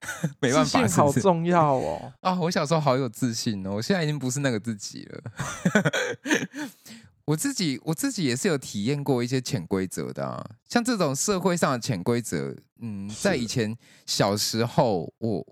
[0.41, 2.13] 没办法，自信好重要哦。
[2.21, 2.39] 啊！
[2.41, 5.23] 我小时候好有自信哦，我现在已经不是那个自己了。
[7.29, 15.47] 我自己我自己也是有体验过一些潜规则的、啊，像这种社会上的潜规则，嗯，在以前小时候，我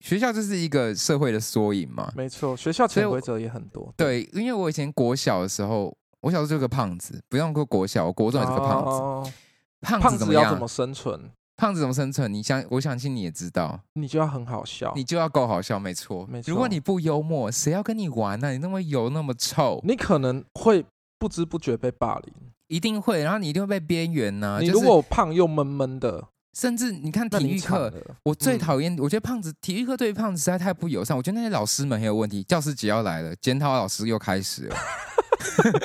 [0.00, 2.12] 学校就是一个社会的缩影嘛。
[2.14, 3.90] 没错，学校潜规则也很多。
[3.96, 8.90] 对，因为我以前国小的时候，我小时候就是个胖子，不用过国小，我国中也是个胖子。
[8.90, 9.32] 哦
[9.80, 10.50] 胖胖子怎么样？
[10.50, 11.30] 怎么生存？
[11.56, 12.32] 胖子怎么生存？
[12.32, 14.92] 你相我相信你也知道，你就要很好笑。
[14.96, 16.26] 你就要够好笑，没错。
[16.26, 20.84] 没错如果你不幽默，谁要跟你玩呢、你那么油，那么臭，你可能会
[21.24, 22.34] 不知不觉被霸凌。
[22.68, 24.58] 一定会，然后你一定会被边缘呐。
[24.60, 27.90] 你如就是果胖又闷闷的，甚至你看体育课，
[28.24, 31.16] 我最嗯讨厌，我觉得胖子体育课对于胖子实在太不友善。
[31.16, 32.44] 我觉得那些老师们很有问题。
[32.44, 34.76] 教师节要来了，检讨老师又开始了。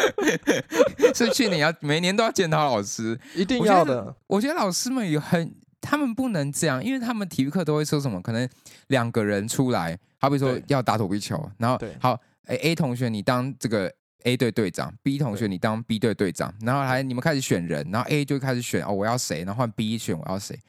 [1.16, 4.14] 是去年要每年都要检讨老师，一定要的。
[4.28, 8.50] 我觉得老师们有很，他们不能这样，因为他们体育课都会说什么，可能
[8.88, 20.60] 两个人出来，好比说要打躲避球，然后对好，哎 A 同学你当这个 A 队队长，B 同学你当 B 队队长，然后还你们开始选人，然后 A 就开始选哦我要谁，然后换 B 选我要谁。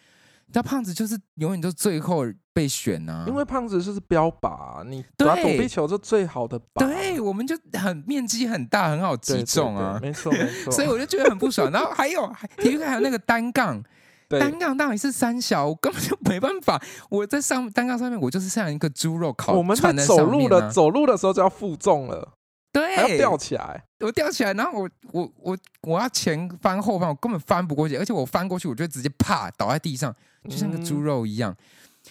[0.53, 6.81] 那胖子就是永远都最后被选啊，因为胖子就是标靶，你打躲对避球就最好的靶。
[6.81, 10.73] 对我们就很面积很大，很好击中啊对，没错没 错。
[10.73, 11.71] 所以我就觉得很不爽。
[11.71, 13.81] 然后还有还体育课还有那个单杠，
[14.29, 16.83] 单杠到底是三小，我根本就没办法。
[17.11, 22.33] 我在上单杠上面，我就是像一个猪肉烤，我们在串走路的走路的时候就要负重了，
[22.73, 23.85] 还要对，吊起来。
[24.01, 30.15] 我吊起来，然后我我我我要前翻后翻，我根本翻不过去，而且我翻过去，我就直接啪倒在地上，
[30.49, 31.55] 就像个猪嗯肉一样。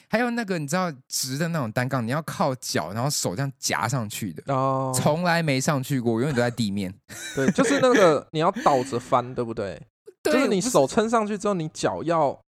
[0.07, 6.93] 还有那个你知道直的那种单杠，你要靠脚，然后手这样夹上去的，哦，从来没上去过，我永远都在地面。
[7.35, 9.81] 对，就是那个你要倒着翻，对不对？
[10.21, 12.39] 对，就是你手撑上去之后，你脚要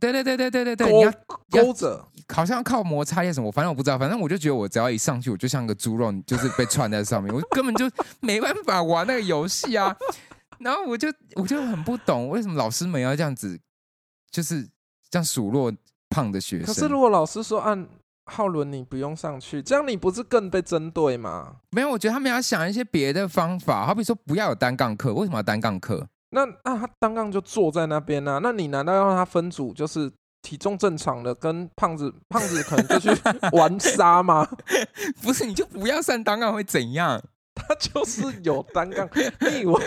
[0.00, 1.12] 对对对对对对对，你要
[1.50, 2.04] 勾着。
[2.28, 7.84] 好像靠摩擦些什么，反正我不知道，反正我就觉得我只要一上去，我就像个猪肉，就是被串在上面，我 根本就
[8.20, 9.94] 没办法玩那个游戏啊。
[10.58, 13.60] 然后我就我就很不懂，为什么老师们要这样子，
[14.30, 14.62] 就是
[15.10, 15.70] 这样数落
[16.08, 16.66] 胖的学生。
[16.66, 17.86] 可是如果老师说按
[18.24, 21.56] 浩伦你不用上去，这样你不是更被针对吗？
[21.70, 26.08] 没有，我觉得他们要想一些别的方法，好比说不要有单杠课，为什么要单杠课？
[26.34, 30.10] 那那他单杠就坐在那边啊，那你难道要让他分组，就是
[30.42, 33.08] 体重正常的跟胖子，胖子可能就去
[33.56, 34.46] 玩沙吗？
[35.22, 37.22] 不是，你就不要上单杠会怎样？
[37.54, 39.08] 他就是有单杠，
[39.40, 39.82] 你以为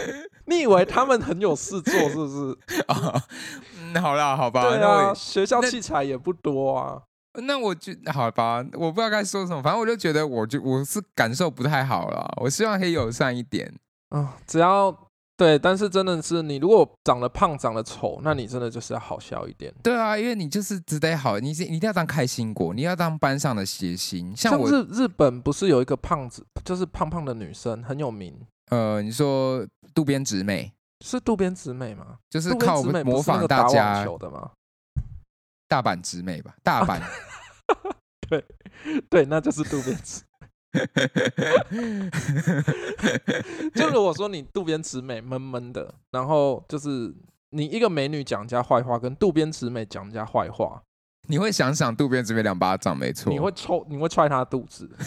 [0.46, 2.58] 你以为他们很有事做是不是？
[2.88, 3.22] 啊、
[3.78, 7.02] 嗯，好啦，好吧，对啊，学校器材也不多啊。
[7.44, 12.26] 那我就好吧，我不知道该说什么，反正我就觉得我就我是感受不太好了。
[12.42, 13.72] 我希望可以友善一点。
[14.10, 14.90] 啊、只要
[15.38, 19.72] 对，但是真的是你如果长得胖、长得丑，那你真的就是要好笑一点。
[19.84, 24.36] 对啊，因为你就是只得好，你是你一定要当开心果，你要当班上的谐星。
[24.36, 28.36] 像我，日日本不是有一个胖子，就是胖胖的女生很有名，
[28.72, 30.74] 呃，你说渡边直美，
[31.06, 32.18] 是渡边直美吗？
[32.32, 34.50] 就是靠直美不是那模仿大家球的吗？
[35.68, 37.00] 大阪直美吧，大阪。
[38.28, 38.44] 对
[39.08, 40.24] 对，那就是渡边直。
[43.74, 47.14] 就如果说你渡边直美闷闷的，然后就是
[47.52, 50.82] 你一个美女讲人家坏话，跟渡边直美讲人家坏话，
[51.28, 53.32] 你会想想渡边直美两巴掌，没错。
[53.32, 54.90] 你会抽，你会踹她肚子。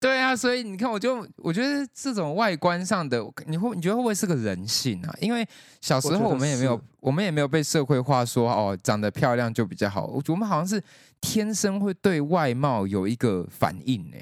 [0.00, 5.14] 对啊，所以你看，我就我觉得这种外观上的，你会你觉得会不会是个人性啊？
[5.18, 5.46] 因为
[5.80, 10.04] 小时候我们也没有是，我们也没有被社会化说哦，长得漂亮就比较好。
[10.04, 10.82] 我我们好像是
[11.24, 14.16] 天生会对外貌有一个反应呢、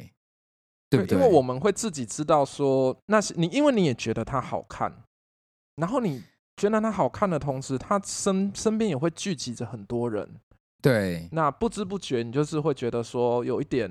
[0.89, 1.19] 对不对？
[1.19, 4.93] 因为我们会自己知道说那些你，因为你也觉得他好看，
[5.77, 6.23] 然后你
[6.57, 10.41] 觉得他好看的同时，他身身边也会聚集着很多人，
[10.81, 13.91] 对那不知不觉你就是会觉得说有一点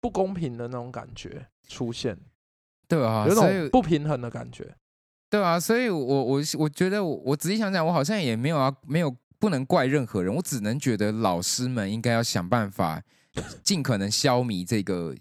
[0.00, 2.18] 不公平的那种感觉出现，
[2.88, 4.74] 对啊，有种不平衡的感觉。
[5.30, 13.02] 对啊，所以我我我觉得我我仔细想想，我好像也没有啊没有不能怪任何人，我只能觉得老师们应该要想办法
[13.62, 15.14] 尽可能消弭这个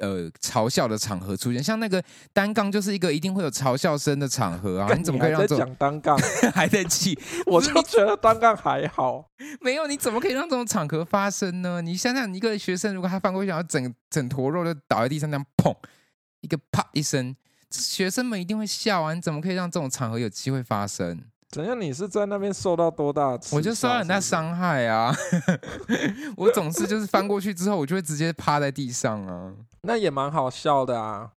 [0.00, 1.62] 呃嘲笑的场合出现。
[1.62, 6.18] 像那个单杠就是一个一定会有嘲笑声的场合啊，你怎么可以让这种讲单杠？
[6.54, 7.18] 还在气？
[7.46, 9.28] 我就觉得单杠还好。
[9.60, 11.82] 没有，你怎么可以让这种场合发生呢？
[11.82, 15.74] 你想想，一个学生如果他犯规，想要整整坨肉就倒在地上，那样砰
[16.40, 17.36] 一个啪一声，
[17.70, 19.12] 学生们一定会笑啊！
[19.14, 21.22] 你怎么可以让这种场合有机会发生？
[21.52, 21.78] 怎样？
[21.78, 23.38] 你是在那边受到多大？
[23.52, 25.14] 我就受到人家是不是伤害啊！
[26.36, 31.32] 我总是就是翻过去之后，我就会直接趴在地上啊，那也蛮好笑的啊。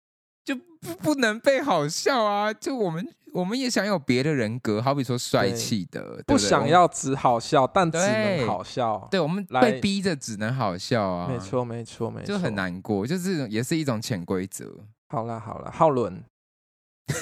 [0.44, 2.53] 就不不能被好笑啊！
[2.53, 9.09] 就我们我们也想有别的人格，好比说帅气的，对不想要只好笑，但只能好笑。
[9.11, 12.55] 对我们来被逼着只能好笑啊，没，错，没错，没错，就很。
[12.55, 14.66] 难过，就是这种也是一种潜规则。
[15.09, 16.22] 好了，好了，浩伦，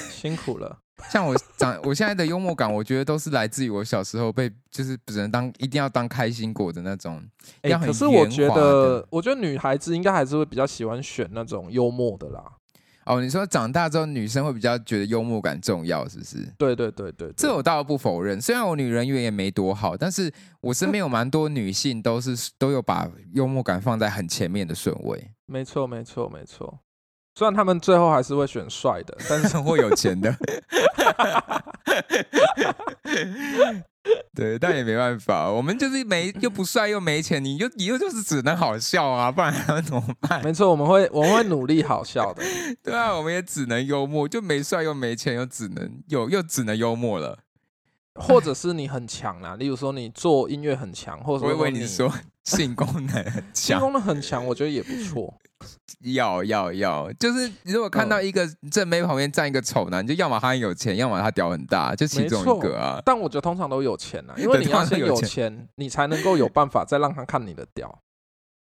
[0.09, 0.79] 辛苦了。
[1.09, 7.21] 像我长，我现在的幽默感，我觉得都是来自于我小时候被，就是只能当一定要当开心果的那种。
[7.61, 12.43] 哎、可是我觉得我觉得女孩子应该还是会比较喜欢选那种幽默的啦。
[13.03, 16.37] 哦，你说长大之后女生会比较觉得幽默感重要，是不是？
[16.55, 18.39] 对对对对对这我倒不否认。
[18.39, 26.79] 虽然我女人缘也没多好，但是我身边有蛮多女性都是都有把幽默感放在很前面的顺位，没错没错没错。
[27.33, 30.35] 虽然他们最后还是会选帅的，但是会有钱的。
[34.33, 40.43] 对，但也没办法，我们就是没又不帅又没钱，你就你又就是只能好笑啊，不然还要怎么办？
[40.43, 42.43] 没错，我们会我们会努力好笑的。
[42.83, 47.37] 对啊，我们也只能幽默，就没帅又没钱，又只能又又只能幽默了。
[48.15, 52.11] 或者是你很强啦，例如说你做音乐很强，或者我以你性
[52.43, 55.33] 性功能很强，性功能很强，我觉得也不错。
[56.15, 62.99] 要要要，就是如果看到一个正妹旁边站一个丑男，就要么他很有钱，要么他屌很大，就其中一个啊。
[63.05, 68.01] 但我觉得通常都有钱啊，因为你要先有钱钱，你才能够有办法再让他看你的屌，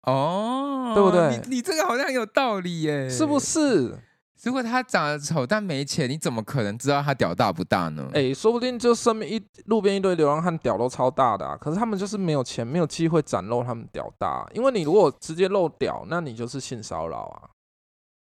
[0.04, 3.38] 哦，对不对你你这个好像很有道理耶，是不？
[3.38, 3.98] 是？
[4.42, 8.08] 如果他长得丑但没钱，你怎么可能知道他屌大不大呢？
[8.14, 17.50] 哎、说不定就身边一路边一堆流浪汉屌都超大的啊，可是他们就是没有钱，没有机会展露他们屌大啊、因为你如果直接露屌，那你就是性骚扰啊。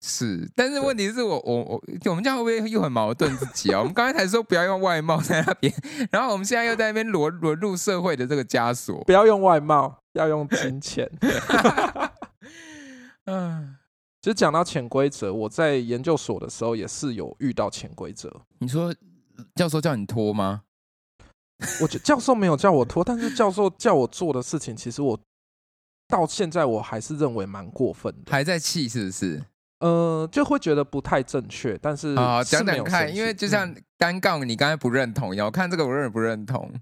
[0.06, 3.78] 是，但是对问题是我我我我们这样会不会又很矛盾自己啊？
[3.80, 5.72] 我们刚才才说不要用外貌在那边，
[6.12, 9.02] 然后我们现在又在那边沦沦入社会的这个枷锁。
[9.04, 11.10] 不要用外貌，要用金钱。
[13.24, 13.76] 嗯，
[14.24, 18.34] 其实讲到潜规则，我在研究所的时候也是有遇到潜规则。
[18.60, 18.90] 你说
[19.54, 20.62] 教授叫你拖吗？
[21.82, 25.20] 我觉教授没有叫我拖，但是教授叫我做的事情，其实我
[26.08, 28.32] 到现在我还是认为蛮过分的。
[28.32, 29.44] 还在气是不是？
[29.80, 36.72] 呃，就会觉得不太正确，但是啊，讲讲看，因为就像嗯单杠，你刚才不认同，我看这个我认不认同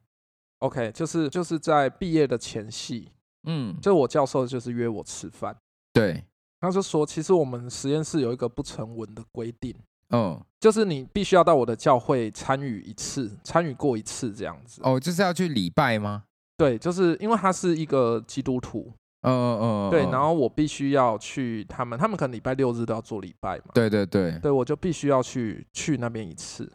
[0.61, 3.11] ？OK，就是就是在毕业的前夕，
[3.49, 5.57] 嗯，就我教授就是约我吃饭，
[5.93, 6.23] 对，
[6.63, 9.75] 他就说，其实我们实验室有一个不成文的规定，
[10.11, 14.81] 嗯，就是你必须要到我的教会参与一次，参与过一次这样子。
[14.85, 16.23] 哦，就是要去礼拜吗？
[16.57, 26.73] 对，就是因为他是一个基督徒，嗯嗯嗯，对，嗯然后我必须要去他们，他们可能礼拜六日都要做礼拜嘛，对对对，对我就必须要去去那边一次。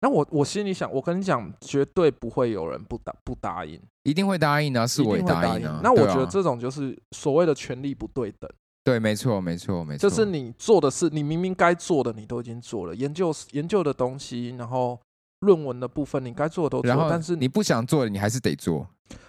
[0.00, 5.80] 那我我心里想，我跟你讲，绝对不会有人不答不答应，一定会答应的啊，是我答应啊。
[5.82, 8.50] 那我觉得这种就是所谓的权利不对等。
[8.84, 14.98] 对，没错，没错，没错，就是你做的事，你明明该做的你都已经做了，研究研究的东西，然后
[15.40, 18.88] 论文的部分你该做的都做了，但是你不想做的，你还是得做。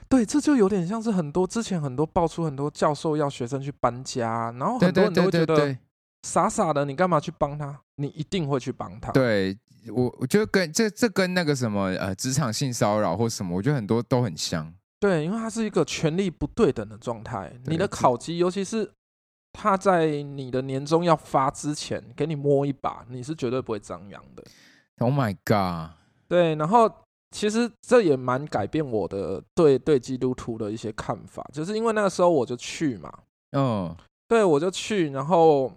[0.10, 5.78] 对，这就有点像是很多之前很多爆出很多教授要学生去搬家，然后很多人都会觉得
[6.24, 7.80] 傻傻的，你干嘛去帮他？
[7.96, 9.12] 你一定会去帮他。
[9.12, 9.58] 对，
[9.94, 14.74] 我我觉得跟这这跟那个什么呃职场性骚扰或什么，我觉得很多都很像。
[15.00, 17.54] 对，因为它是一个权力不对等的状态。
[17.66, 18.90] 你的考级，尤其是
[19.54, 24.44] 他在你的年终要发之前给你摸一把，你是绝对不会张扬的。
[24.98, 25.96] Oh my god！
[26.28, 26.92] 对，然后
[27.32, 33.12] 其实这也蛮改变我的对对基督徒的一些看法，就是因为那个时候我就去嘛，
[33.52, 33.96] 嗯，
[34.28, 35.72] 对我就去，然后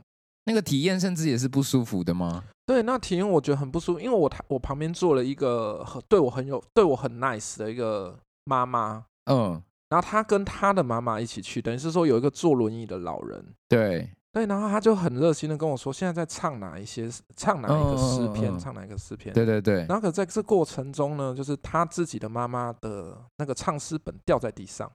[0.44, 2.44] 那个体验甚至也是不舒服的吗？
[2.66, 13.44] 对那体验我觉得很不舒服，因为我我旁边坐了一个很对我很有对我很 nice 的一个妈妈，嗯，然后他跟他的妈妈一起去，等于是说有一个坐轮椅的老人。
[13.68, 19.32] 对，对，然后他就很热心的跟我说，现在在唱哪一些，唱哪一个诗篇，嗯嗯嗯唱哪一个诗篇。
[19.32, 24.90] 对对对，然后可在这过程中呢，就是他自己的妈妈的那个唱诗本掉在地上，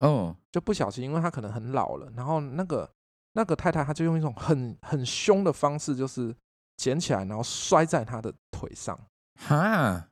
[0.00, 2.90] 哦，就不小心，因为他可能很老了，然后那个
[3.34, 6.34] 那个太太，她就用一种很很凶的方式，就是
[6.76, 8.98] 捡起来，然后摔在他的腿上。
[9.40, 10.08] 哈，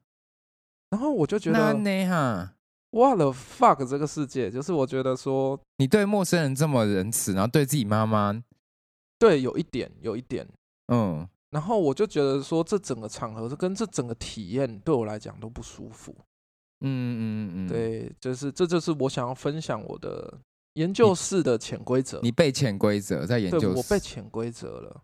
[0.91, 2.55] 然后我就觉那得呢哈，
[2.91, 8.43] ，what the fuck，这个世界，就是我觉得说，你对陌生人这么仁慈，然后对自己妈妈，
[9.19, 10.47] 对，有一点，有一点。
[10.93, 16.15] 嗯，然后我就觉得说，这整个场合跟这整个体验对我来讲都不舒服。
[16.83, 20.39] 嗯嗯嗯嗯，，对，就是这就是我想要分享我的
[20.75, 22.19] 研究室的潜规则。
[22.23, 25.03] 你被潜规则在研究室我被潜规则了。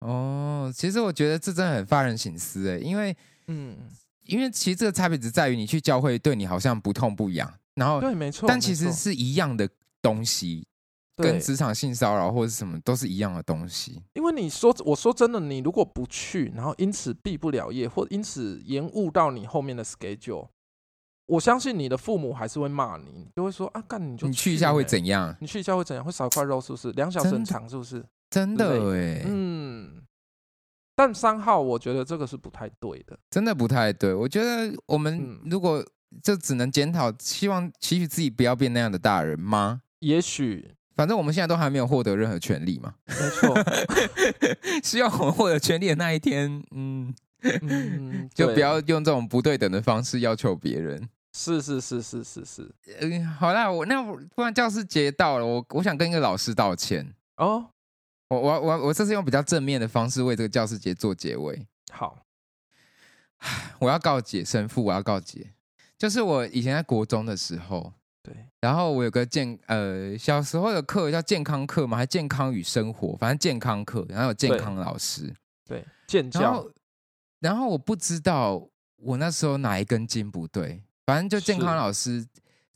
[0.00, 3.14] 哦，其实我觉得这真的很发人省思诶，因为
[3.46, 3.76] 嗯，
[4.24, 8.48] 因为其实这个差别只在于你去教会对你好像不痛不痒，然后对，没错。
[8.48, 9.68] 但其实是一样的
[10.00, 10.66] 东西，
[11.16, 14.02] 跟，职场性骚扰或者什么都是一样的东西。
[14.14, 20.48] 因为你说，我说真的，你如果不去，然后因此毕不了业，或因此延误到你后面的 schedule，
[21.26, 25.36] 我相信你的父母还是会骂你，就会说啊，干你就你去一下会欸怎样？
[25.40, 26.04] 你去一下会怎样？
[26.04, 26.90] 会少一块肉是不是？
[26.92, 28.04] 两小时很长是不是？
[28.30, 29.61] 真的哎，嗯，
[30.94, 33.18] 但三号我觉得这个是不太对的。
[33.30, 34.12] 真的不太对。
[34.12, 35.84] 我觉得我们嗯如果
[36.22, 39.82] 就只能检讨，希望期许自己不要变那样的大人吗？
[40.00, 42.94] 也许反正我们现在都还没有获得任何权利嘛。
[43.06, 43.54] 没错，
[44.84, 51.08] 希望我们获得权利的那一天，嗯，嗯， 就不要用这种不对等的方式要求别人。
[51.34, 52.70] 是是是是是是
[53.00, 57.14] 嗯，好啦，我那我不然教师节到了，我我想跟一个老师道歉。
[57.38, 57.70] 哦，
[58.32, 61.66] 我我我我这次用比较正面的方式为这个教师节做结尾。
[61.90, 62.24] 好，
[63.78, 65.52] 我要告解神父，我要告解，
[65.98, 75.30] 就是我以前在国中的时候，对，然后我有个健呃小时候的课叫健康课嘛，还健康与生活，反正健康课，然后有健康老师，
[75.66, 76.70] 对，健教然后
[77.40, 78.66] 然后我不知道
[78.96, 82.26] 我那时候哪一根筋不对，反正就健康老师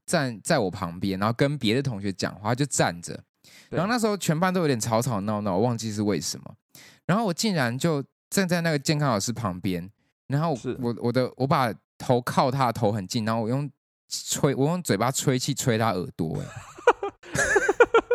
[0.04, 3.22] 站在我旁边，然后跟别的同学讲话，就站着，对
[3.70, 6.54] 然后那时候全班都有点吵吵闹闹，我忘记是为什么，
[7.06, 9.90] 然后我竟然就站在那个健康老师旁边，
[10.28, 13.70] 然后我我的我把头靠他的头很近，然后我用
[14.08, 16.46] 吹我用嘴巴吹气吹他耳朵，哎，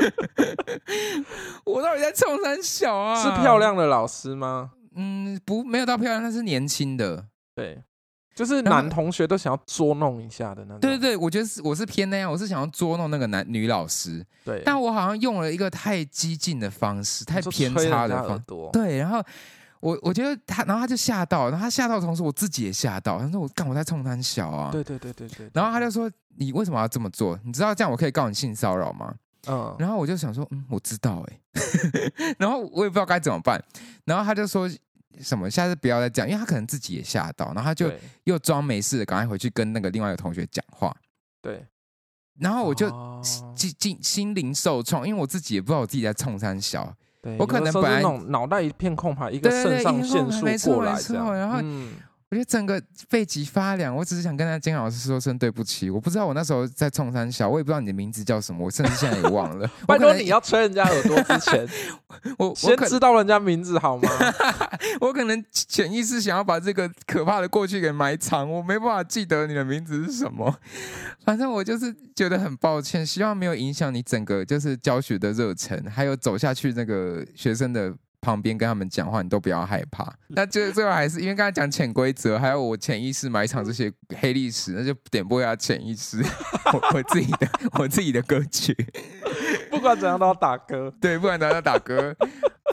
[1.66, 3.22] 我到底在冲三小啊？
[3.22, 3.58] 是漂？
[3.58, 4.72] 亮的老师吗？
[4.96, 7.28] 嗯，不，没有到漂亮，他是年轻的。
[7.56, 7.84] 对，
[8.34, 10.80] 就是男同学都想要捉弄一下的那种。
[10.80, 18.70] 对对对，我觉得是我是偏那样，我是想要捉弄那个男女老师，对，但我好像用了一个太激进的方式，太偏差的方多。
[18.72, 19.22] 对，然后
[19.80, 23.20] 我我觉得他，然后他就吓到，然后他吓到的同时，我自己也吓到。
[23.20, 25.50] 他说我干我在冲他小啊，对对对对对。
[25.54, 27.38] 然后他就说你为什么要这么做？
[27.44, 29.14] 你知道这样我可以告你性骚扰吗？
[29.48, 31.40] 嗯，然后我就想说，嗯，我知道哎、
[32.38, 33.60] 然后我也不知道该怎么办。
[34.06, 34.70] 然后他就说
[35.20, 37.92] 什么下次不要再这样，因为他可能自己也吓到，然后他就
[38.24, 40.96] 又装没事的，赶快回去跟那个另外一个同学讲话。
[41.42, 41.66] 对，
[42.40, 46.94] 然后我就哦心心心灵受创，因为我自己也不知道我自己在冲三小。
[47.22, 51.94] 对，我可能本来那种脑袋一片空白，一个肾上腺素过来没这样，然后嗯，
[52.32, 55.90] 我觉得整个背脊发凉，我只是想跟他监考老师说声对不起。
[55.90, 59.70] 我不知道我那时候在冲山小，我也不知道你的名字叫什么，我甚至现在也忘了。
[59.86, 61.68] 拜托你要吹人家耳朵之前，
[62.40, 64.10] 我我先知道人家名字好吗？
[65.02, 70.58] 我可能潜意识想要把这个可怕的过去给埋藏，我没办法记得你的名字是什么。
[71.26, 77.94] 反正我就是觉得很抱歉，希望没有影响你整个就是教学的热忱，还有走下去那个学生的。
[78.22, 80.14] 旁边跟他们讲话，你都不要害怕。
[80.30, 86.22] 那最最后还是因为刚才讲潜规则，还有我潜意识埋藏这些黑历史，那就点播一下潜意识，
[86.72, 87.48] 我我自己的
[87.80, 88.76] 我自己的歌曲。
[89.70, 90.94] 不管怎样都要打歌。
[91.02, 92.16] 对，不管怎样要打歌。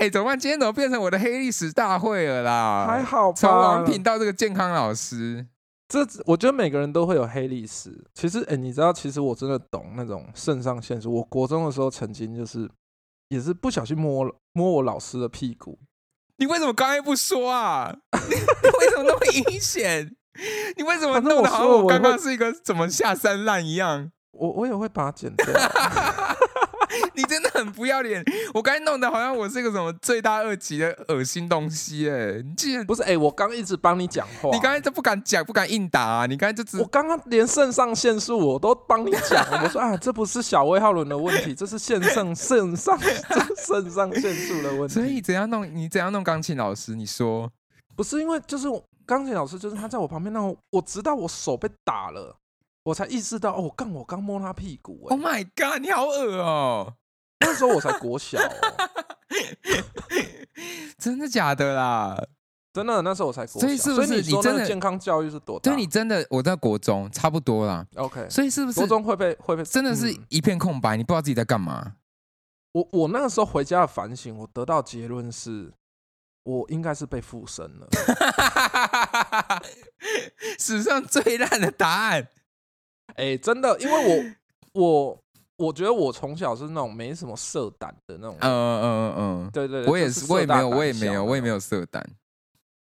[0.01, 0.39] 哎，怎么办？
[0.39, 2.87] 今天怎么变成我的黑历史大会了啦？
[2.87, 5.45] 还好吧，从王品到这个健康老师，
[5.89, 8.05] 这我觉得每个人都会有黑历史。
[8.15, 11.13] 其实，哎，你知道，其实我真的懂那种肾上腺素。
[11.13, 12.69] 我国中的时候曾经就是
[13.29, 15.79] 也是不小心摸了摸我老师的屁股。
[16.37, 17.95] 你为什么刚才不说啊？
[18.13, 20.15] 为什么那么阴险？
[20.77, 24.11] 你为什么弄得好像我刚刚是一个怎么下三滥一样？
[24.33, 25.47] 我我也会把它剪掉。
[27.15, 28.25] 你真的很不要脸！
[28.55, 32.43] 我刚才弄的好像我是一个什么罪大恶极的恶心东西哎！
[32.43, 33.17] 你竟然不是哎！
[33.17, 36.27] 我刚一直帮你讲话，你刚才都不敢讲，不敢应答啊！
[36.27, 42.99] 你刚才就只我刚刚连肾上腺素我都帮你讲，我说啊，这不是小威浩伦的问题，这是肾上肾上
[43.57, 44.95] 肾上腺素的问题。
[44.95, 45.69] 所以怎样弄？
[45.75, 46.95] 你怎样弄钢琴老师？
[46.95, 47.51] 你说
[47.97, 48.69] 不是因为就是
[49.05, 52.37] 钢琴老师，就是他在我旁边那，我直到我手被打了。
[52.89, 56.95] 我才意识到哦，我刚我刚摸他屁股！Oh my god，你好恶哦！
[57.41, 58.39] 那时候我才国小，
[60.97, 62.17] 真的假的啦？
[62.73, 63.67] 真的，那时候我才国小。
[63.67, 65.71] 所以是不是你真的健康教育是多大？
[65.71, 67.87] 对，你真的我在国中差不多啦。
[67.97, 70.97] OK，所以是不是国中会被会被真的是一片空白？
[70.97, 71.97] 你不知道自己在干嘛？
[72.73, 75.75] 我我那个时候回家的反省，我得到结论是，
[76.45, 77.87] 我应该是被附身了。
[80.59, 82.29] 史上最烂的答案。
[83.19, 84.35] 哎，真的，因为
[84.73, 85.19] 我 我
[85.57, 92.09] 我觉得我从小是那种没什么色胆的那种，嗯嗯嗯嗯，对对，我也是，我也没有，我也没有，我也没有色胆。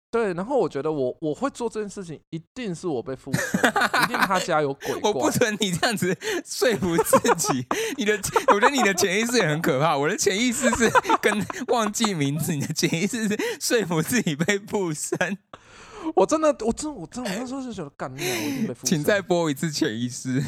[0.08, 3.60] 对，然后我觉得我我会做这件事情，一定是我被附身，
[4.04, 4.94] 一定他家有鬼。
[5.02, 7.66] 我不准你这样子说服自己，
[7.98, 8.18] 你的，
[8.48, 9.96] 我觉得你的潜意识也很可怕。
[9.96, 15.18] 我的潜意识是跟忘记名字，你的潜意识是说服自己被附身。
[16.14, 18.74] 我真的，我真，我真，我那时候就觉得干掉，我已经被。
[18.84, 20.42] 请再播一次潜意识。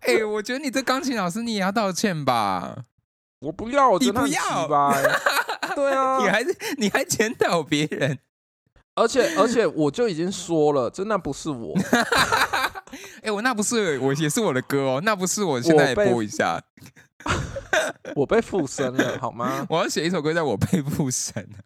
[0.00, 2.84] 哎，我觉得你这钢琴老师，你也要道歉吧？
[3.40, 4.94] 我不要，我你不要吧？
[5.74, 8.18] 对啊，你还是你还检讨别人，
[8.94, 11.76] 而且而且我就已经说了，真的不是我。
[13.22, 16.60] 哎，我那不是我，也是我的歌哦，那不是我，现在播一下。
[18.16, 19.66] 我被附身了，好吗？
[19.68, 21.58] 我要写一首歌，叫我被附身了。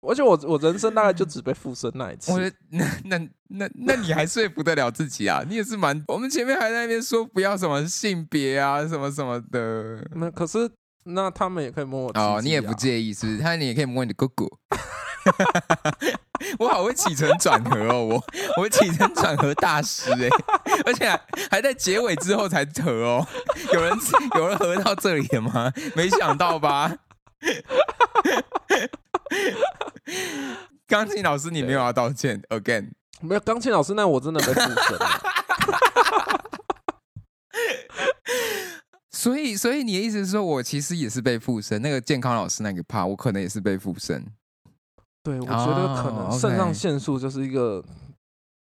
[0.00, 2.30] 而且我我人生大概就只被附身那一次。
[2.32, 2.38] 我
[2.70, 5.44] 那那那那你还说服得了自己啊？
[5.48, 6.02] 你也是蛮……
[6.06, 10.06] 我们前面还在那边说不要什么性别啊，什么什么的。
[10.14, 10.70] 那可是
[11.10, 13.38] 那他们也可以摸我哦，你也不介意是不是？
[13.38, 14.46] 他你也可以摸你的哥哥。
[16.58, 18.22] 我好会起承转合哦，我
[18.62, 20.28] 我起承转合大师哎，
[20.86, 21.08] 而且
[21.50, 23.26] 还在结尾之后才合哦。
[23.72, 23.92] 有人
[24.36, 25.72] 有人合到这里了吗？
[25.94, 26.96] 没想到吧？
[30.86, 32.90] 钢琴老师，你没有要道歉？Again，
[33.20, 34.70] 没有钢琴老师，那我真的被附身。
[39.18, 41.82] 所以，所以你的意思是说，我其实也是被附身？
[41.82, 44.24] 那个健康老师那个怕，我可能也是被附身。
[45.24, 47.84] 对，我觉得可能肾上腺素就是一个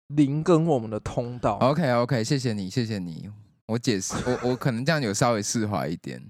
[0.09, 1.59] 灵跟我们的通道。
[1.59, 3.30] OK，OK，谢谢你，谢谢你，
[3.68, 6.20] 我解释， 我我可能这样有稍微释怀一点。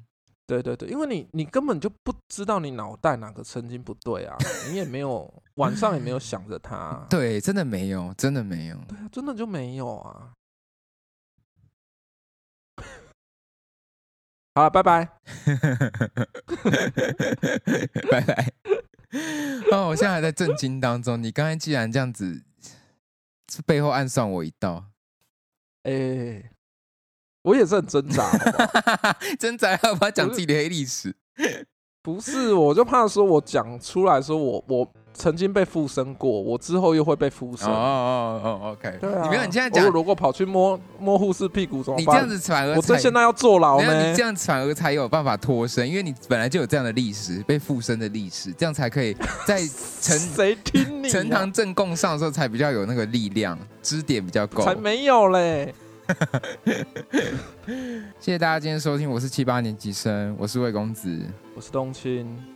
[0.47, 4.37] 对对对，因为你你根本就不知道你脑袋哪个神经不对啊，
[4.69, 7.07] 你也没有晚上也没有想着他。
[7.09, 8.77] 对，真的没有，真的没有。
[8.87, 10.35] 对啊，真的就没有啊。
[14.55, 15.05] 好了，拜拜，
[18.11, 18.53] 拜拜。
[19.71, 21.23] 哦，我现在还在震惊当中。
[21.23, 22.43] 你刚才既然这样子，
[23.51, 24.85] 是背后暗算我一刀。
[25.85, 26.51] 哎，
[27.43, 28.31] 我也是很挣扎，
[29.41, 31.17] 挣扎要不要讲自己的黑历史？
[32.03, 34.95] 不是，我就怕说我讲出来说我我。
[35.15, 37.69] 曾经被附身过，我之后又会被附身。
[37.69, 38.99] 哦哦哦，OK。
[39.01, 42.03] 对啊，你没有，你现在讲，如果跑去摸摸护士屁股怎么办？
[42.03, 44.09] 你这样子反而我这现在要坐牢呢？
[44.09, 49.15] 你这样反而才有办法脱身，因为你本来就有这样的历史，被附身的历史，这样才可以
[49.47, 49.59] 在
[50.01, 54.65] 陈 谁听你陈堂正供上的时候才比较有那个力量，支点比较够。
[54.65, 55.75] 才没有嘞！
[58.19, 61.21] 谢谢大家今天收听，我是七八年级生，我是魏公子，
[61.55, 62.52] 我是冬青。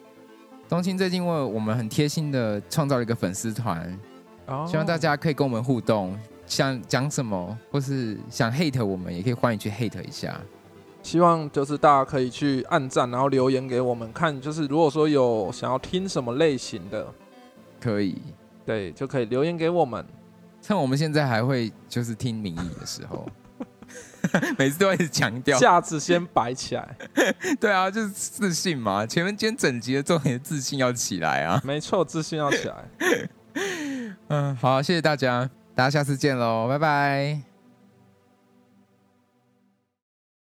[0.69, 3.89] 冬青最近为我们很贴心的创造了一个粉丝团，
[4.67, 10.41] 希望大家可以跟我们互动，想讲什么或是想 hate 我们，也可以欢迎去 hate 一下。
[11.05, 17.07] 希望就是大家可以去按赞，然后留言给我们看，就是如果说有想要听什么类型的，
[17.81, 18.21] 可以，
[18.65, 20.05] 对，就可以留言给我们。
[20.61, 23.25] 趁我们现在还会就是听民意的时候。
[24.59, 26.97] 每次都一直强调架子先摆起来，
[27.61, 29.07] 对啊，就是自信嘛。
[29.07, 31.61] 前面今天整集的重点，自信要起来啊。
[31.65, 33.29] 没错，自信要起来。
[34.29, 37.56] 嗯，好，谢谢大家，大家下次见喽，拜拜。